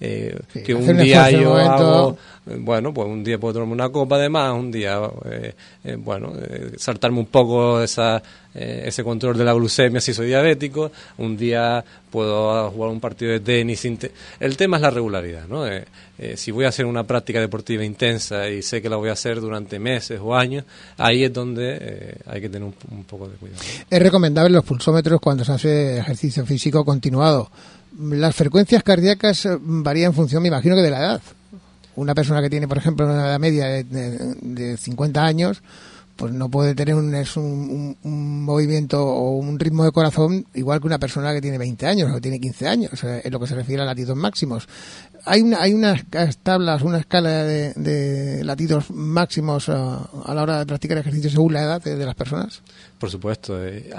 [0.00, 4.28] eh, que un día yo hago bueno, pues un día puedo tomarme una copa de
[4.28, 8.22] más, un día, eh, eh, bueno, eh, saltarme un poco esa,
[8.54, 13.40] ese control de la glucemia si soy diabético, un día puedo jugar un partido de
[13.40, 13.84] tenis.
[14.38, 15.64] El tema es la regularidad, ¿no?
[16.36, 19.40] si voy a hacer una práctica deportiva intensa y sé que la voy a hacer
[19.40, 20.64] durante meses o años,
[20.96, 23.60] ahí es donde hay que tener un, poco de cuidado.
[23.90, 27.50] Es recomendable los pulsómetros cuando se hace ejercicio físico continuado.
[27.98, 31.22] Las frecuencias cardíacas varían en función, me imagino que de la edad
[31.96, 35.62] una persona que tiene, por ejemplo, una edad media de, 50 años,
[36.16, 40.80] pues no puede tener un, es un, un, movimiento o un ritmo de corazón igual
[40.80, 43.54] que una persona que tiene 20 años o tiene 15 años, en lo que se
[43.54, 44.66] refiere a latidos máximos.
[45.24, 46.04] Hay, una, hay unas
[46.42, 51.82] tablas, una escala de, latidos máximos a, la hora de practicar ejercicio según la edad
[51.82, 52.62] de, las personas.
[52.98, 53.62] Por supuesto.
[53.62, 53.90] Eh,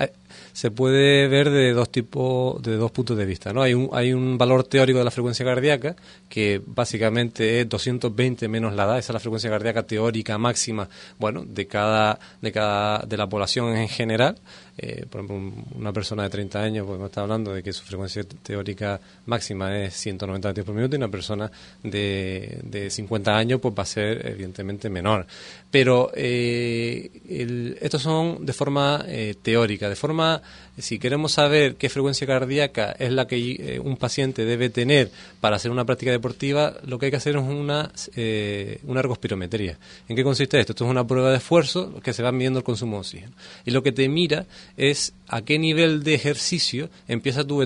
[0.57, 3.53] se puede ver de dos tipos, de dos puntos de vista.
[3.53, 3.61] ¿no?
[3.61, 5.95] Hay, un, hay un valor teórico de la frecuencia cardíaca
[6.29, 10.89] que básicamente es 220 menos la edad, esa es la frecuencia cardíaca teórica máxima,
[11.19, 14.39] bueno, de cada, de cada, de la población en general.
[14.77, 18.23] Eh, por ejemplo, una persona de 30 años, pues está hablando de que su frecuencia
[18.43, 23.73] teórica máxima es 190 latidos por minuto y una persona de, de 50 años pues
[23.73, 25.25] va a ser evidentemente menor.
[25.71, 30.41] Pero eh, estos son de forma eh, teórica, de forma
[30.77, 35.09] si queremos saber qué frecuencia cardíaca es la que eh, un paciente debe tener
[35.41, 39.77] para hacer una práctica deportiva, lo que hay que hacer es una, eh, una ergospirometría.
[40.07, 40.73] ¿En qué consiste esto?
[40.73, 43.33] Esto es una prueba de esfuerzo que se va midiendo el consumo de oxígeno.
[43.65, 44.45] Y lo que te mira
[44.77, 47.65] es a qué nivel de ejercicio empieza tu,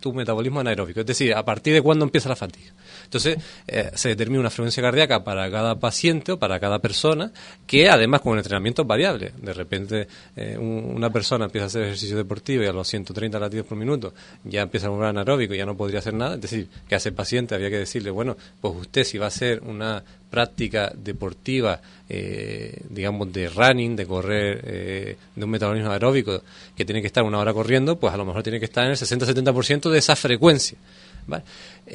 [0.00, 2.72] tu metabolismo anaeróbico, es decir, a partir de cuándo empieza la fatiga.
[3.12, 3.36] Entonces,
[3.68, 7.30] eh, se determina una frecuencia cardíaca para cada paciente o para cada persona,
[7.66, 9.32] que además con el entrenamiento variable.
[9.36, 13.66] De repente, eh, una persona empieza a hacer ejercicio deportivo y a los 130 latidos
[13.66, 16.36] por minuto ya empieza a mover anaeróbico y ya no podría hacer nada.
[16.36, 19.28] Es decir, que a ese paciente había que decirle, bueno, pues usted si va a
[19.28, 26.42] hacer una práctica deportiva, eh, digamos, de running, de correr, de un metabolismo aeróbico,
[26.74, 28.92] que tiene que estar una hora corriendo, pues a lo mejor tiene que estar en
[28.92, 30.78] el 60-70% de esa frecuencia.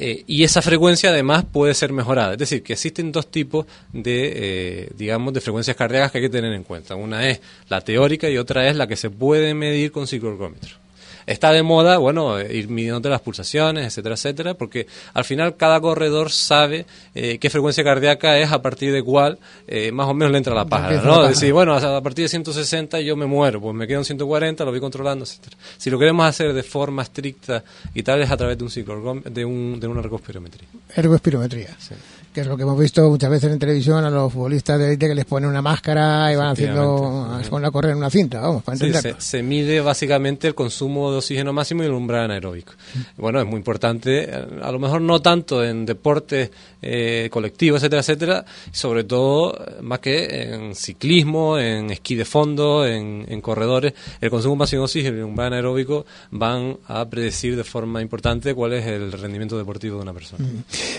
[0.00, 2.32] Eh, y esa frecuencia además puede ser mejorada.
[2.32, 6.30] Es decir, que existen dos tipos de, eh, digamos, de frecuencias cardíacas que hay que
[6.30, 6.94] tener en cuenta.
[6.94, 10.87] Una es la teórica y otra es la que se puede medir con ciclorgómetro
[11.28, 16.30] está de moda, bueno, ir midiendo las pulsaciones, etcétera, etcétera, porque al final cada corredor
[16.30, 20.38] sabe eh, qué frecuencia cardíaca es a partir de cuál eh, más o menos le
[20.38, 21.28] entra la pájara, ¿no?
[21.28, 24.70] Decir, bueno, a partir de 160 yo me muero, pues me quedo en 140, lo
[24.70, 25.56] voy controlando, etcétera.
[25.76, 27.62] Si lo queremos hacer de forma estricta
[27.94, 30.68] y tal es a través de un ciclo, de, un, de una ergospirometría.
[30.96, 31.76] Ergospirometría.
[31.78, 31.94] Sí
[32.32, 35.08] que es lo que hemos visto muchas veces en televisión a los futbolistas de élite
[35.08, 38.62] que les ponen una máscara y van haciendo, ponen a correr en una cinta, vamos,
[38.62, 38.76] para
[39.18, 42.74] se, mide básicamente el consumo de oxígeno máximo y el umbral anaeróbico.
[43.16, 46.50] Bueno, es muy importante, a lo mejor no tanto en deportes
[46.82, 53.40] eh, colectivos, etcétera, etcétera, sobre todo más que en ciclismo, en esquí de fondo, en,
[53.40, 58.02] corredores, el consumo máximo de oxígeno y el umbral anaeróbico van a predecir de forma
[58.02, 60.44] importante cuál es el rendimiento deportivo de una persona.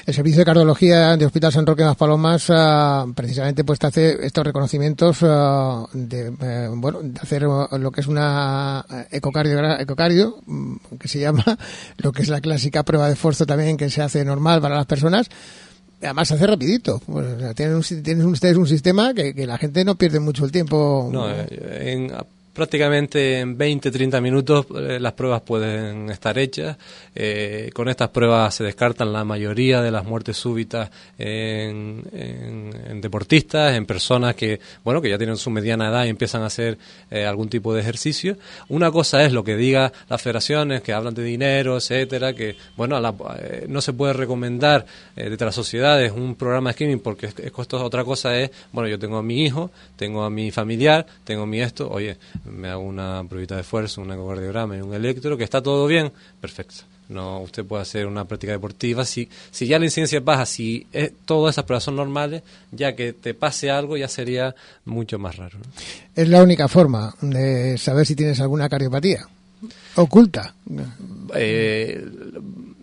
[0.05, 4.25] El servicio de cardiología de Hospital San Roque de las Palomas ah, precisamente pues hace
[4.25, 10.75] estos reconocimientos ah, de, eh, bueno, de hacer lo que es una ecocardio, ecocardio mm,
[10.99, 11.43] que se llama,
[11.97, 14.85] lo que es la clásica prueba de esfuerzo también que se hace normal para las
[14.85, 15.29] personas.
[16.01, 17.01] Además se hace rapidito.
[17.05, 21.09] Pues, tienen, ustedes un sistema que, que, la gente no pierde mucho el tiempo.
[21.11, 21.47] No, eh,
[21.91, 22.11] en,
[22.53, 26.77] prácticamente en 20-30 minutos eh, las pruebas pueden estar hechas.
[27.15, 32.03] Eh, con estas pruebas se descartan la mayoría de las muertes súbitas en,
[33.01, 36.77] deportistas, en personas que, bueno, que ya tienen su mediana edad y empiezan a hacer
[37.09, 38.37] eh, algún tipo de ejercicio.
[38.67, 42.99] Una cosa es lo que diga las federaciones, que hablan de dinero, etcétera, que, bueno,
[43.67, 44.85] no se puede recomendar
[45.15, 47.85] desde las sociedades un programa de screening porque es, es costoso.
[47.85, 51.47] Otra cosa es, bueno, yo tengo a mi hijo, tengo a mi familiar, tengo a
[51.47, 52.17] mi esto, oye,
[52.49, 56.11] me hago una pruebita de esfuerzo, un ecocardiograma y un electro, que está todo bien,
[56.41, 56.83] perfecto.
[57.09, 59.03] No, usted puede hacer una práctica deportiva.
[59.03, 60.85] Si, si ya la incidencia baja, si
[61.25, 64.53] todas esas pruebas son normales, ya que te pase algo ya sería
[64.85, 65.57] mucho más raro.
[66.15, 69.27] Es la única forma de saber si tienes alguna cardiopatía
[69.95, 70.53] oculta.
[71.35, 72.05] Eh,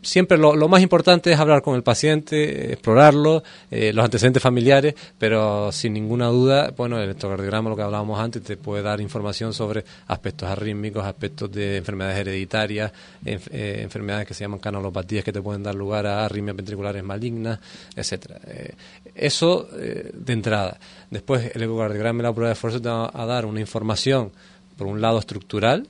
[0.07, 5.73] siempre lo, más importante es hablar con el paciente, explorarlo, eh, los antecedentes familiares, pero
[5.73, 9.85] sin ninguna duda, bueno, el electrocardiograma, lo que hablábamos antes, te puede dar información sobre
[10.07, 12.93] aspectos arrítmicos, aspectos de enfermedades hereditarias,
[13.25, 17.59] eh, enfermedades que se llaman canalopatías que te pueden dar lugar a arritmias ventriculares malignas,
[17.95, 18.39] etcétera.
[18.47, 18.75] Eh,
[19.15, 20.79] eso de entrada.
[21.11, 24.31] Después, el ecocardiograma y la prueba de esfuerzo te va a dar una información,
[24.77, 25.89] por un lado estructural,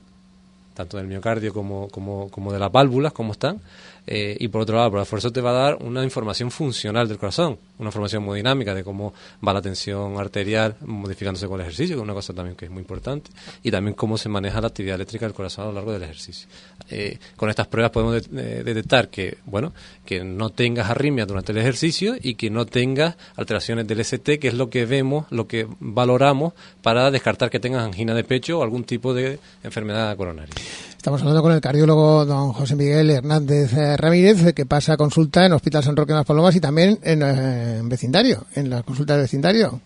[0.77, 3.59] tanto del miocardio como, como, como de las válvulas, cómo están,
[4.07, 7.17] eh, y por otro lado, el esfuerzo te va a dar una información funcional del
[7.17, 9.13] corazón, una información muy dinámica de cómo
[9.45, 12.71] va la tensión arterial modificándose con el ejercicio, que es una cosa también que es
[12.71, 13.31] muy importante,
[13.63, 16.47] y también cómo se maneja la actividad eléctrica del corazón a lo largo del ejercicio.
[16.89, 19.73] Eh, con estas pruebas podemos eh, detectar que, bueno,
[20.05, 24.47] que no tengas arritmia durante el ejercicio y que no tengas alteraciones del ST, que
[24.47, 28.63] es lo que vemos, lo que valoramos para descartar que tengas angina de pecho o
[28.63, 30.53] algún tipo de enfermedad coronaria.
[30.97, 35.53] Estamos hablando con el cardiólogo don José Miguel Hernández eh, Ramírez, que pasa consulta en
[35.53, 37.21] Hospital San Roque de las Palomas y también en,
[37.67, 39.81] eh, vecindario, en las consultas de vecindario.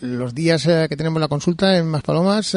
[0.00, 2.56] los días que tenemos la consulta en Maspalomas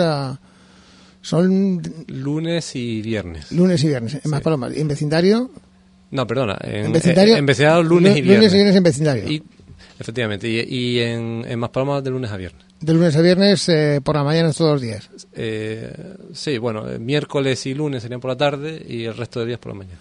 [1.21, 1.81] son...
[2.07, 3.51] Lunes y viernes.
[3.51, 4.75] Lunes y viernes, en Maspalomas.
[4.75, 5.49] ¿Y en vecindario?
[6.11, 6.57] No, perdona.
[6.61, 8.37] En, vecindario, en vecindario lunes y viernes.
[8.37, 9.43] Lunes y viernes en vecindario.
[9.99, 10.47] efectivamente.
[10.49, 12.65] Y, en, en Maspalomas de lunes a viernes.
[12.81, 15.09] De lunes a viernes eh, por la mañana todos los días.
[15.33, 15.93] Eh,
[16.33, 19.59] sí, bueno, eh, miércoles y lunes serían por la tarde y el resto de días
[19.59, 19.99] por la mañana.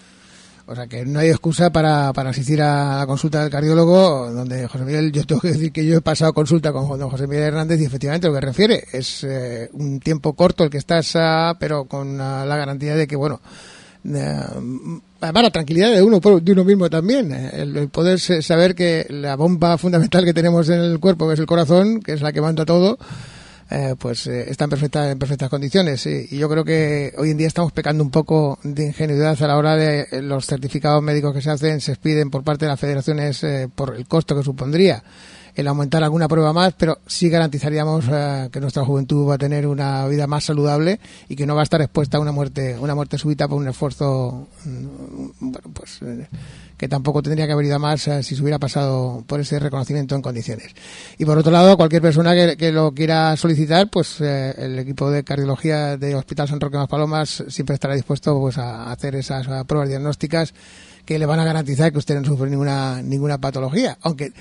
[0.70, 4.68] O sea que no hay excusa para, para asistir a la consulta del cardiólogo, donde
[4.68, 7.44] José Miguel, yo tengo que decir que yo he pasado consulta con don José Miguel
[7.44, 9.26] Hernández y efectivamente lo que refiere es
[9.72, 11.16] un tiempo corto el que estás,
[11.58, 13.40] pero con la garantía de que, bueno,
[15.20, 19.36] además la tranquilidad de uno de uno mismo también eh, el, poder saber que la
[19.36, 22.40] bomba fundamental que tenemos en el cuerpo que es el corazón que es la que
[22.40, 22.98] manda todo
[23.70, 26.06] eh, pues eh, está en, perfecta, en perfectas condiciones.
[26.06, 29.56] Y yo creo que hoy en día estamos pecando un poco de ingenuidad a la
[29.56, 33.44] hora de los certificados médicos que se hacen se piden por parte de las federaciones
[33.74, 35.02] por el costo que supondría
[35.58, 39.66] el aumentar alguna prueba más, pero sí garantizaríamos eh, que nuestra juventud va a tener
[39.66, 42.94] una vida más saludable y que no va a estar expuesta a una muerte, una
[42.94, 46.28] muerte súbita por un esfuerzo, mm, pues eh,
[46.78, 50.14] que tampoco tendría que haber ido más eh, si se hubiera pasado por ese reconocimiento
[50.14, 50.74] en condiciones.
[51.18, 55.96] Y por otro lado, cualquier persona que, lo quiera solicitar, pues el equipo de cardiología
[55.96, 60.54] de Hospital San Roque Más Palomas siempre estará dispuesto pues a hacer esas pruebas diagnósticas
[61.04, 64.32] que le van a garantizar que usted no sufre ninguna ninguna patología, aunque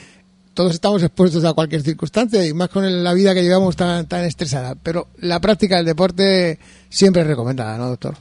[0.57, 4.25] todos estamos expuestos a cualquier circunstancia y más con la vida que llevamos tan, tan
[4.25, 4.73] estresada.
[4.73, 6.57] Pero la práctica del deporte
[6.89, 8.15] siempre es recomendada, ¿no, doctor?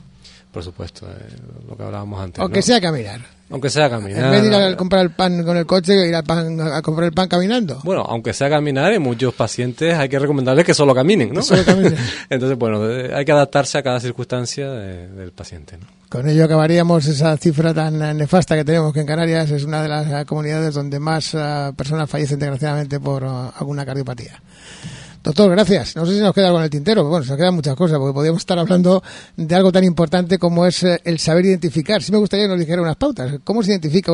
[0.51, 1.35] Por supuesto, eh,
[1.67, 2.39] lo que hablábamos antes.
[2.39, 3.36] Aunque sea caminar.
[3.49, 4.25] Aunque sea caminar.
[4.25, 6.81] En vez de ir a comprar el pan con el coche, ir al pan, a
[6.81, 7.79] comprar el pan caminando.
[7.83, 11.41] Bueno, aunque sea caminar, en muchos pacientes hay que recomendarles que solo caminen, ¿no?
[11.41, 11.95] Solo caminen.
[12.29, 15.87] Entonces, bueno, hay que adaptarse a cada circunstancia del paciente, ¿no?
[16.09, 19.89] Con ello acabaríamos esa cifra tan nefasta que tenemos que en Canarias es una de
[19.89, 24.41] las comunidades donde más eh, personas fallecen desgraciadamente por eh, alguna cardiopatía.
[25.27, 25.93] Doctor, gracias.
[25.97, 27.97] No sé si nos queda algo en el tintero, bueno, se nos quedan muchas cosas,
[27.99, 29.03] porque podríamos estar hablando
[29.35, 32.01] de algo tan importante como es eh, el saber identificar.
[32.01, 33.33] Sí me gustaría que nos dijera unas pautas.
[33.43, 34.13] ¿Cómo se identifica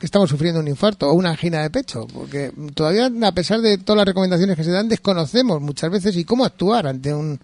[0.00, 2.06] que estamos sufriendo un infarto o una angina de pecho?
[2.06, 6.24] Porque todavía, a pesar de todas las recomendaciones que se dan, desconocemos muchas veces y
[6.24, 7.38] cómo actuar ante un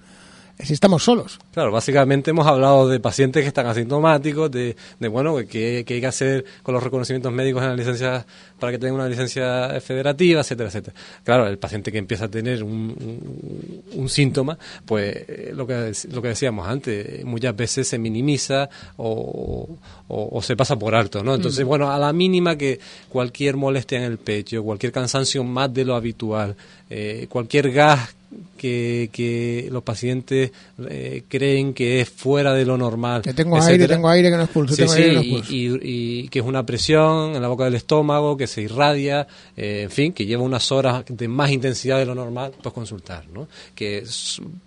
[0.63, 1.39] si estamos solos.
[1.53, 6.07] Claro, básicamente hemos hablado de pacientes que están asintomáticos, de, de bueno, que, hay que
[6.07, 8.27] hacer con los reconocimientos médicos en la licencia
[8.59, 10.97] para que tenga una licencia federativa, etcétera, etcétera.
[11.25, 16.23] Claro, el paciente que empieza a tener un, un, síntoma, pues eh, lo que, lo
[16.23, 19.69] que decíamos antes, muchas veces se minimiza o,
[20.09, 21.35] o, se pasa por alto, ¿no?
[21.35, 21.69] Entonces, mm.
[21.69, 25.95] bueno, a la mínima que cualquier molestia en el pecho, cualquier cansancio más de lo
[25.95, 26.57] habitual,
[26.89, 28.15] eh, cualquier gas
[28.61, 30.53] que, que los pacientes
[30.87, 33.23] eh, creen que es fuera de lo normal.
[33.23, 34.75] Que tengo aire, tengo aire que no expulso.
[34.75, 39.27] Sí, sí, y, que es una presión en la boca del estómago, que se irradia,
[39.57, 43.25] eh, en fin, que lleva unas horas de más intensidad de lo normal, pues consultar,
[43.33, 43.49] ¿no?
[43.75, 44.05] Que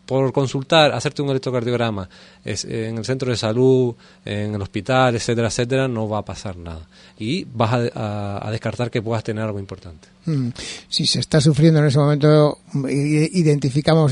[0.08, 2.10] por consultar, hacerte un electrocardiograma
[2.44, 3.94] es, en el centro de salud,
[4.26, 6.88] en el hospital, etcétera, etcétera, no va a pasar nada.
[7.20, 10.08] Y vas a, descartar que puedas tener algo importante.
[10.26, 10.50] Mm.
[10.90, 12.60] Si se está sufriendo en ese momento,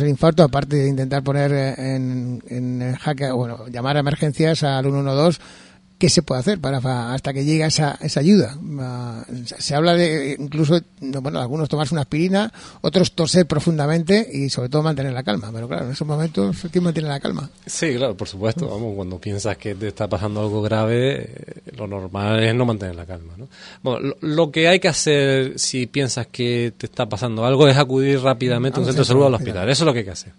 [0.02, 5.40] el infarto, aparte de intentar poner en, en jaque, bueno, llamar a emergencias al 112
[6.02, 8.58] ¿qué se puede hacer para hasta que llegue esa, esa ayuda?
[8.80, 9.24] Ah,
[9.60, 14.82] se habla de incluso, bueno, algunos tomarse una aspirina, otros toser profundamente y sobre todo
[14.82, 15.52] mantener la calma.
[15.54, 17.52] Pero claro, en esos momentos, ¿quién mantiene la calma?
[17.68, 18.68] Sí, claro, por supuesto.
[18.68, 22.96] Vamos, cuando piensas que te está pasando algo grave, eh, lo normal es no mantener
[22.96, 23.34] la calma.
[23.38, 23.48] ¿no?
[23.84, 28.22] Bueno, lo, que hay que hacer si piensas que te está pasando algo es acudir
[28.22, 29.70] rápidamente a un centro de salud o al hospital.
[29.70, 30.34] Eso es lo que hay que hacer.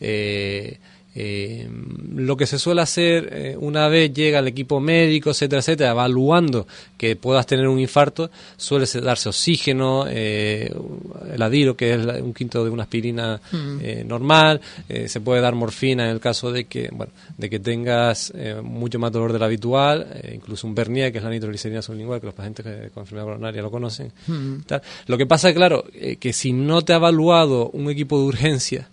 [0.00, 0.80] Eh,
[1.14, 1.68] eh,
[2.14, 6.66] lo que se suele hacer eh, una vez llega el equipo médico, etcétera, etcétera, evaluando
[6.96, 10.72] que puedas tener un infarto, suele darse oxígeno, eh,
[11.32, 13.78] el adiro, que es un quinto de una aspirina mm.
[13.80, 14.60] eh, normal,
[15.06, 19.12] se puede dar morfina en el caso de que, bueno, de que tengas mucho más
[19.12, 23.02] dolor del habitual, incluso un Bernier, que es la nitroglicerina sublingual, que los pacientes con
[23.02, 24.12] enfermedad coronaria lo conocen.
[24.26, 24.56] Mm.
[25.06, 25.84] Lo que pasa claro,
[26.18, 28.88] que si no te ha evaluado un equipo de urgencia,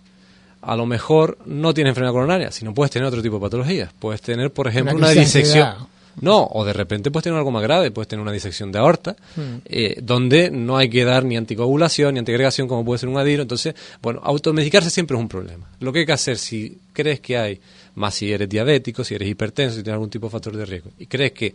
[0.62, 3.92] a lo mejor no tienes enfermedad coronaria, sino puedes tener otro tipo de patologías.
[3.98, 5.74] Puedes tener, por ejemplo, una, disección.
[6.20, 9.16] No, o de repente puedes tener algo más grave, puedes tener una disección de aorta,
[9.34, 9.56] hmm.
[9.64, 13.42] eh, donde no hay que dar ni anticoagulación ni antiagregación como puede ser un adiro.
[13.42, 15.68] Entonces, bueno, automedicarse siempre es un problema.
[15.80, 17.60] Lo que hay que hacer, si crees que hay,
[17.94, 20.90] más si eres diabético, si eres hipertenso, si tienes algún tipo de factor de riesgo,
[20.98, 21.54] y crees que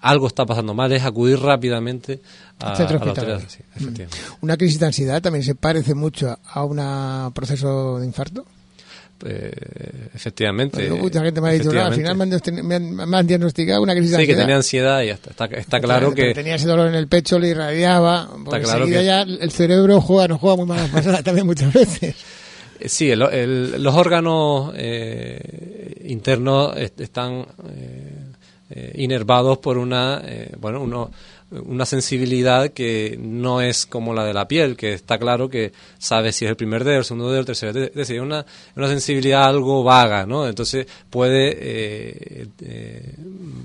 [0.00, 2.20] algo está pasando mal, es acudir rápidamente
[2.58, 3.40] a, la
[4.40, 8.44] ¿Una crisis de ansiedad también se parece mucho a un proceso de infarto?
[9.26, 9.52] eh,
[10.14, 10.90] efectivamente.
[10.90, 14.34] mucha gente me ha dicho, al final me han, diagnosticado una crisis de ansiedad.
[14.34, 15.44] Sí, que tenía ansiedad y ya está.
[15.46, 16.32] Está, claro que...
[16.34, 18.28] Tenía ese dolor en el pecho, le irradiaba.
[18.44, 19.04] Está claro que...
[19.04, 22.16] ya el cerebro juega, no juega muy mal pasada también muchas veces.
[22.80, 27.46] Eh, sí, los órganos eh, internos están
[28.70, 30.22] eh, inervados por una,
[30.58, 31.10] bueno, uno,
[31.50, 36.32] una sensibilidad que no es como la de la piel, que está claro que sabe
[36.32, 38.46] si es el primer dedo, el segundo dedo, el tercer dedo, es decir, una,
[38.76, 40.46] una sensibilidad algo vaga, ¿no?
[40.46, 43.14] Entonces puede eh, eh,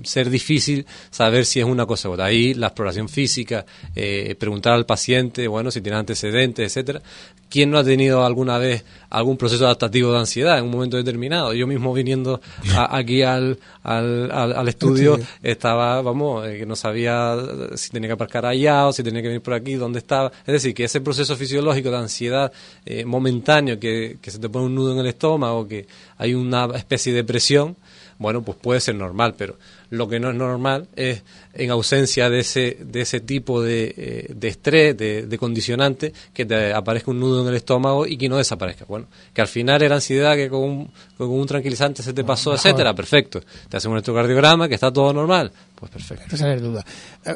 [0.02, 2.26] ser difícil saber si es una cosa u otra.
[2.26, 3.64] Ahí la exploración física,
[3.94, 7.02] eh, preguntar al paciente, bueno, si tiene antecedentes, etcétera.
[7.48, 11.54] ¿Quién no ha tenido alguna vez algún proceso adaptativo de ansiedad en un momento determinado?
[11.54, 12.40] Yo mismo viniendo
[12.74, 17.36] aquí al, al, al, estudio estaba, vamos, que no sabía
[17.76, 20.32] si tenía que aparcar allá o si tenía que venir por aquí, dónde estaba.
[20.46, 22.52] Es decir, que ese proceso fisiológico de ansiedad
[22.84, 25.86] eh, momentáneo, que, que se te pone un nudo en el estómago, que
[26.18, 27.76] hay una especie de presión,
[28.18, 29.56] bueno, pues puede ser normal, pero
[29.90, 31.22] lo que no es normal es,
[31.54, 36.44] en ausencia de ese, de ese tipo de, eh, de estrés, de, de, condicionante, que
[36.44, 38.84] te aparezca un nudo en el estómago y que no desaparezca.
[38.86, 42.54] Bueno, que al final era ansiedad, que con un, con un tranquilizante se te pasó,
[42.54, 43.40] etcétera, perfecto.
[43.68, 46.36] Te hacemos un electrocardiograma, que está todo normal, pues perfecto.
[46.36, 46.84] No duda.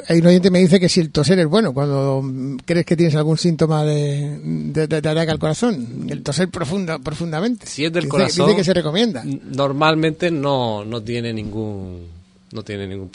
[0.09, 2.23] Hay un oyente que me dice que si el toser es bueno, cuando
[2.65, 7.67] crees que tienes algún síntoma de, de, de, ataque al corazón, el toser profunda, profundamente.
[7.67, 8.47] Si es del corazón.
[8.47, 9.23] Dice que se recomienda.
[9.25, 12.20] Normalmente no, no tiene ningún
[12.53, 13.11] no tiene ningún,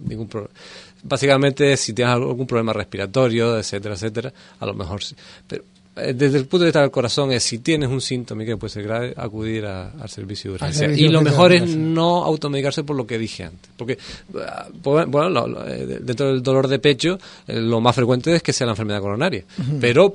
[0.00, 0.54] ningún problema.
[1.02, 5.14] Básicamente, si tienes algún problema respiratorio, etcétera, etcétera, a lo mejor sí.
[5.46, 5.64] Pero
[5.94, 8.82] desde el punto de vista del corazón es si tienes un síntoma que puede ser
[8.82, 10.92] grave, acudir al servicio de urgencia.
[10.92, 13.70] y lo mejor es no automedicarse por lo que dije antes.
[13.76, 13.98] Porque,
[14.40, 18.52] ah, pues, bueno, eh, dentro del dolor de pecho, eh, lo más frecuente es que
[18.52, 19.44] sea la enfermedad coronaria.
[19.80, 20.14] Pero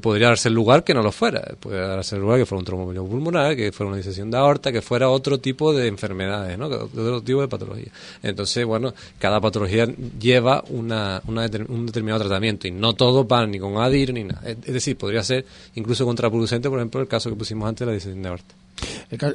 [0.00, 1.42] podría darse el lugar que no lo fuera.
[1.58, 4.72] Podría darse el lugar que fuera un tromboembolismo pulmonar, que fuera una disección de aorta,
[4.72, 6.66] que fuera otro tipo de enfermedades, ¿no?
[6.66, 7.92] otro tipo de patología.
[8.22, 9.86] Entonces, bueno, cada patología
[10.18, 14.42] lleva una, un determinado tratamiento y no todo van ni con ADIR ni nada.
[14.44, 15.44] Es, decir, podría ser
[15.74, 18.54] incluso contraproducente, por ejemplo, el caso que pusimos antes, la disección de aorta.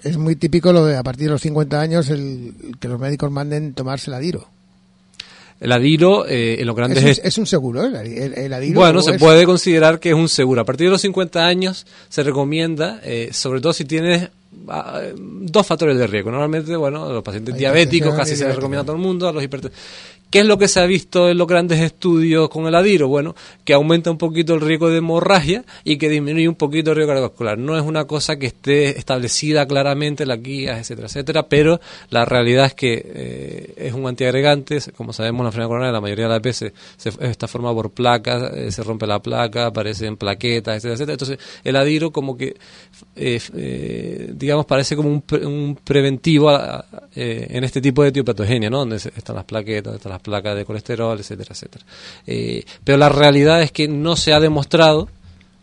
[0.04, 3.32] Es muy típico lo de a partir de los 50 años el, que los médicos
[3.32, 4.48] manden tomarse el adiro.
[5.60, 7.04] El adiro eh, en los grandes...
[7.04, 8.80] Es un, es un seguro, el, adiro.
[8.80, 10.62] Bueno, se puede considerar que es un seguro.
[10.62, 14.30] A partir de los 50 años se recomienda, eh, sobre todo si tienes
[14.68, 16.30] ah, dos factores de riesgo.
[16.30, 19.44] Normalmente, bueno, los pacientes diabéticos casi se les recomienda a todo el mundo, a los
[19.44, 19.80] hipertensos
[20.30, 23.08] ¿Qué es lo que se ha visto en los grandes estudios con el adiro?
[23.08, 26.98] Bueno, que aumenta un poquito el riesgo de hemorragia y que disminuye un poquito el
[26.98, 27.58] riesgo cardiovascular.
[27.58, 32.26] No es una cosa que esté establecida claramente en las guías, etcétera, etcétera, pero la
[32.26, 34.80] realidad es que eh, es un antiagregante.
[34.98, 38.52] Como sabemos, la enfermedad coronaria la mayoría de las veces se, está formada por placas,
[38.54, 41.14] eh, se rompe la placa, aparecen plaquetas, etcétera, etcétera.
[41.14, 42.58] Entonces, el adiro como que,
[43.16, 46.52] eh, digamos, parece como un, preventivo
[47.16, 48.80] en este tipo de etiopatogenia, ¿no?
[48.80, 51.86] Donde están las plaquetas, están las placas de colesterol, etcétera, etcétera.
[52.26, 55.10] Eh, pero la realidad es que no se ha demostrado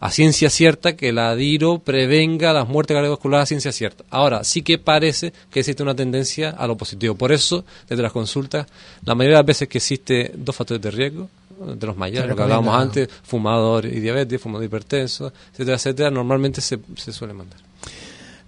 [0.00, 4.04] a ciencia cierta que la DIRO prevenga las muertes cardiovasculares a ciencia cierta.
[4.10, 7.14] Ahora, sí que parece que existe una tendencia a lo positivo.
[7.14, 8.66] Por eso, desde las consultas,
[9.04, 12.36] la mayoría de las veces que existe dos factores de riesgo, de los mayores, lo
[12.36, 17.58] que hablábamos antes, fumador y diabetes, fumador hipertenso, etcétera, etcétera, normalmente se, se suele mandar.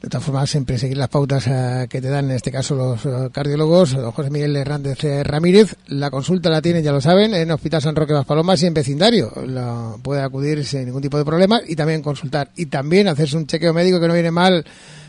[0.06, 3.04] De todas formas, siempre seguir las pautas eh, que te dan, en este caso los
[3.04, 5.74] eh, cardiólogos, don José Miguel Hernández eh, Ramírez.
[5.88, 9.32] La consulta la tienen, ya lo saben, en Hospital San Roque Palomas y en vecindario.
[9.48, 12.52] La puede acudir sin ningún tipo de problema y también consultar.
[12.54, 14.64] Y también hacerse un chequeo médico que no viene mal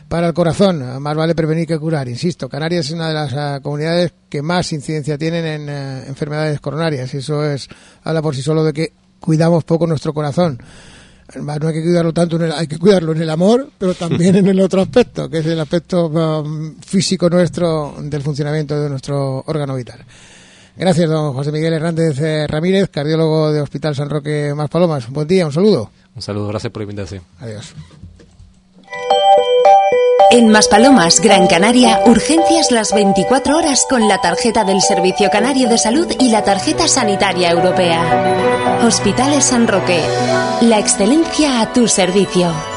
[0.08, 1.00] para el corazón.
[1.00, 2.10] Más vale prevenir que curar.
[2.10, 5.70] Insisto, Canarias es una de las comunidades que más incidencia tienen en
[6.08, 7.14] enfermedades coronarias.
[7.14, 7.70] Eso es,
[8.04, 10.58] habla por sí solo de que cuidamos poco nuestro corazón
[11.36, 14.60] no hay que cuidarlo tanto, hay que cuidarlo en el amor, pero también en el
[14.62, 20.00] otro aspecto, que es el aspecto um, físico nuestro del funcionamiento de nuestro órgano vital.
[20.78, 25.10] Gracias, don José Miguel Hernández eh, Ramírez, cardiólogo de Hospital San Roque Más Palomas.
[25.10, 25.90] Buen día, un saludo.
[26.16, 27.24] Un saludo, gracias por la invitación.
[27.40, 27.74] Adiós.
[30.30, 35.78] En Maspalomas, Gran Canaria, urgencias las 24 horas con la tarjeta del Servicio Canario de
[35.78, 38.80] Salud y la tarjeta sanitaria europea.
[38.84, 40.02] Hospitales San Roque.
[40.62, 42.77] La excelencia a tu servicio.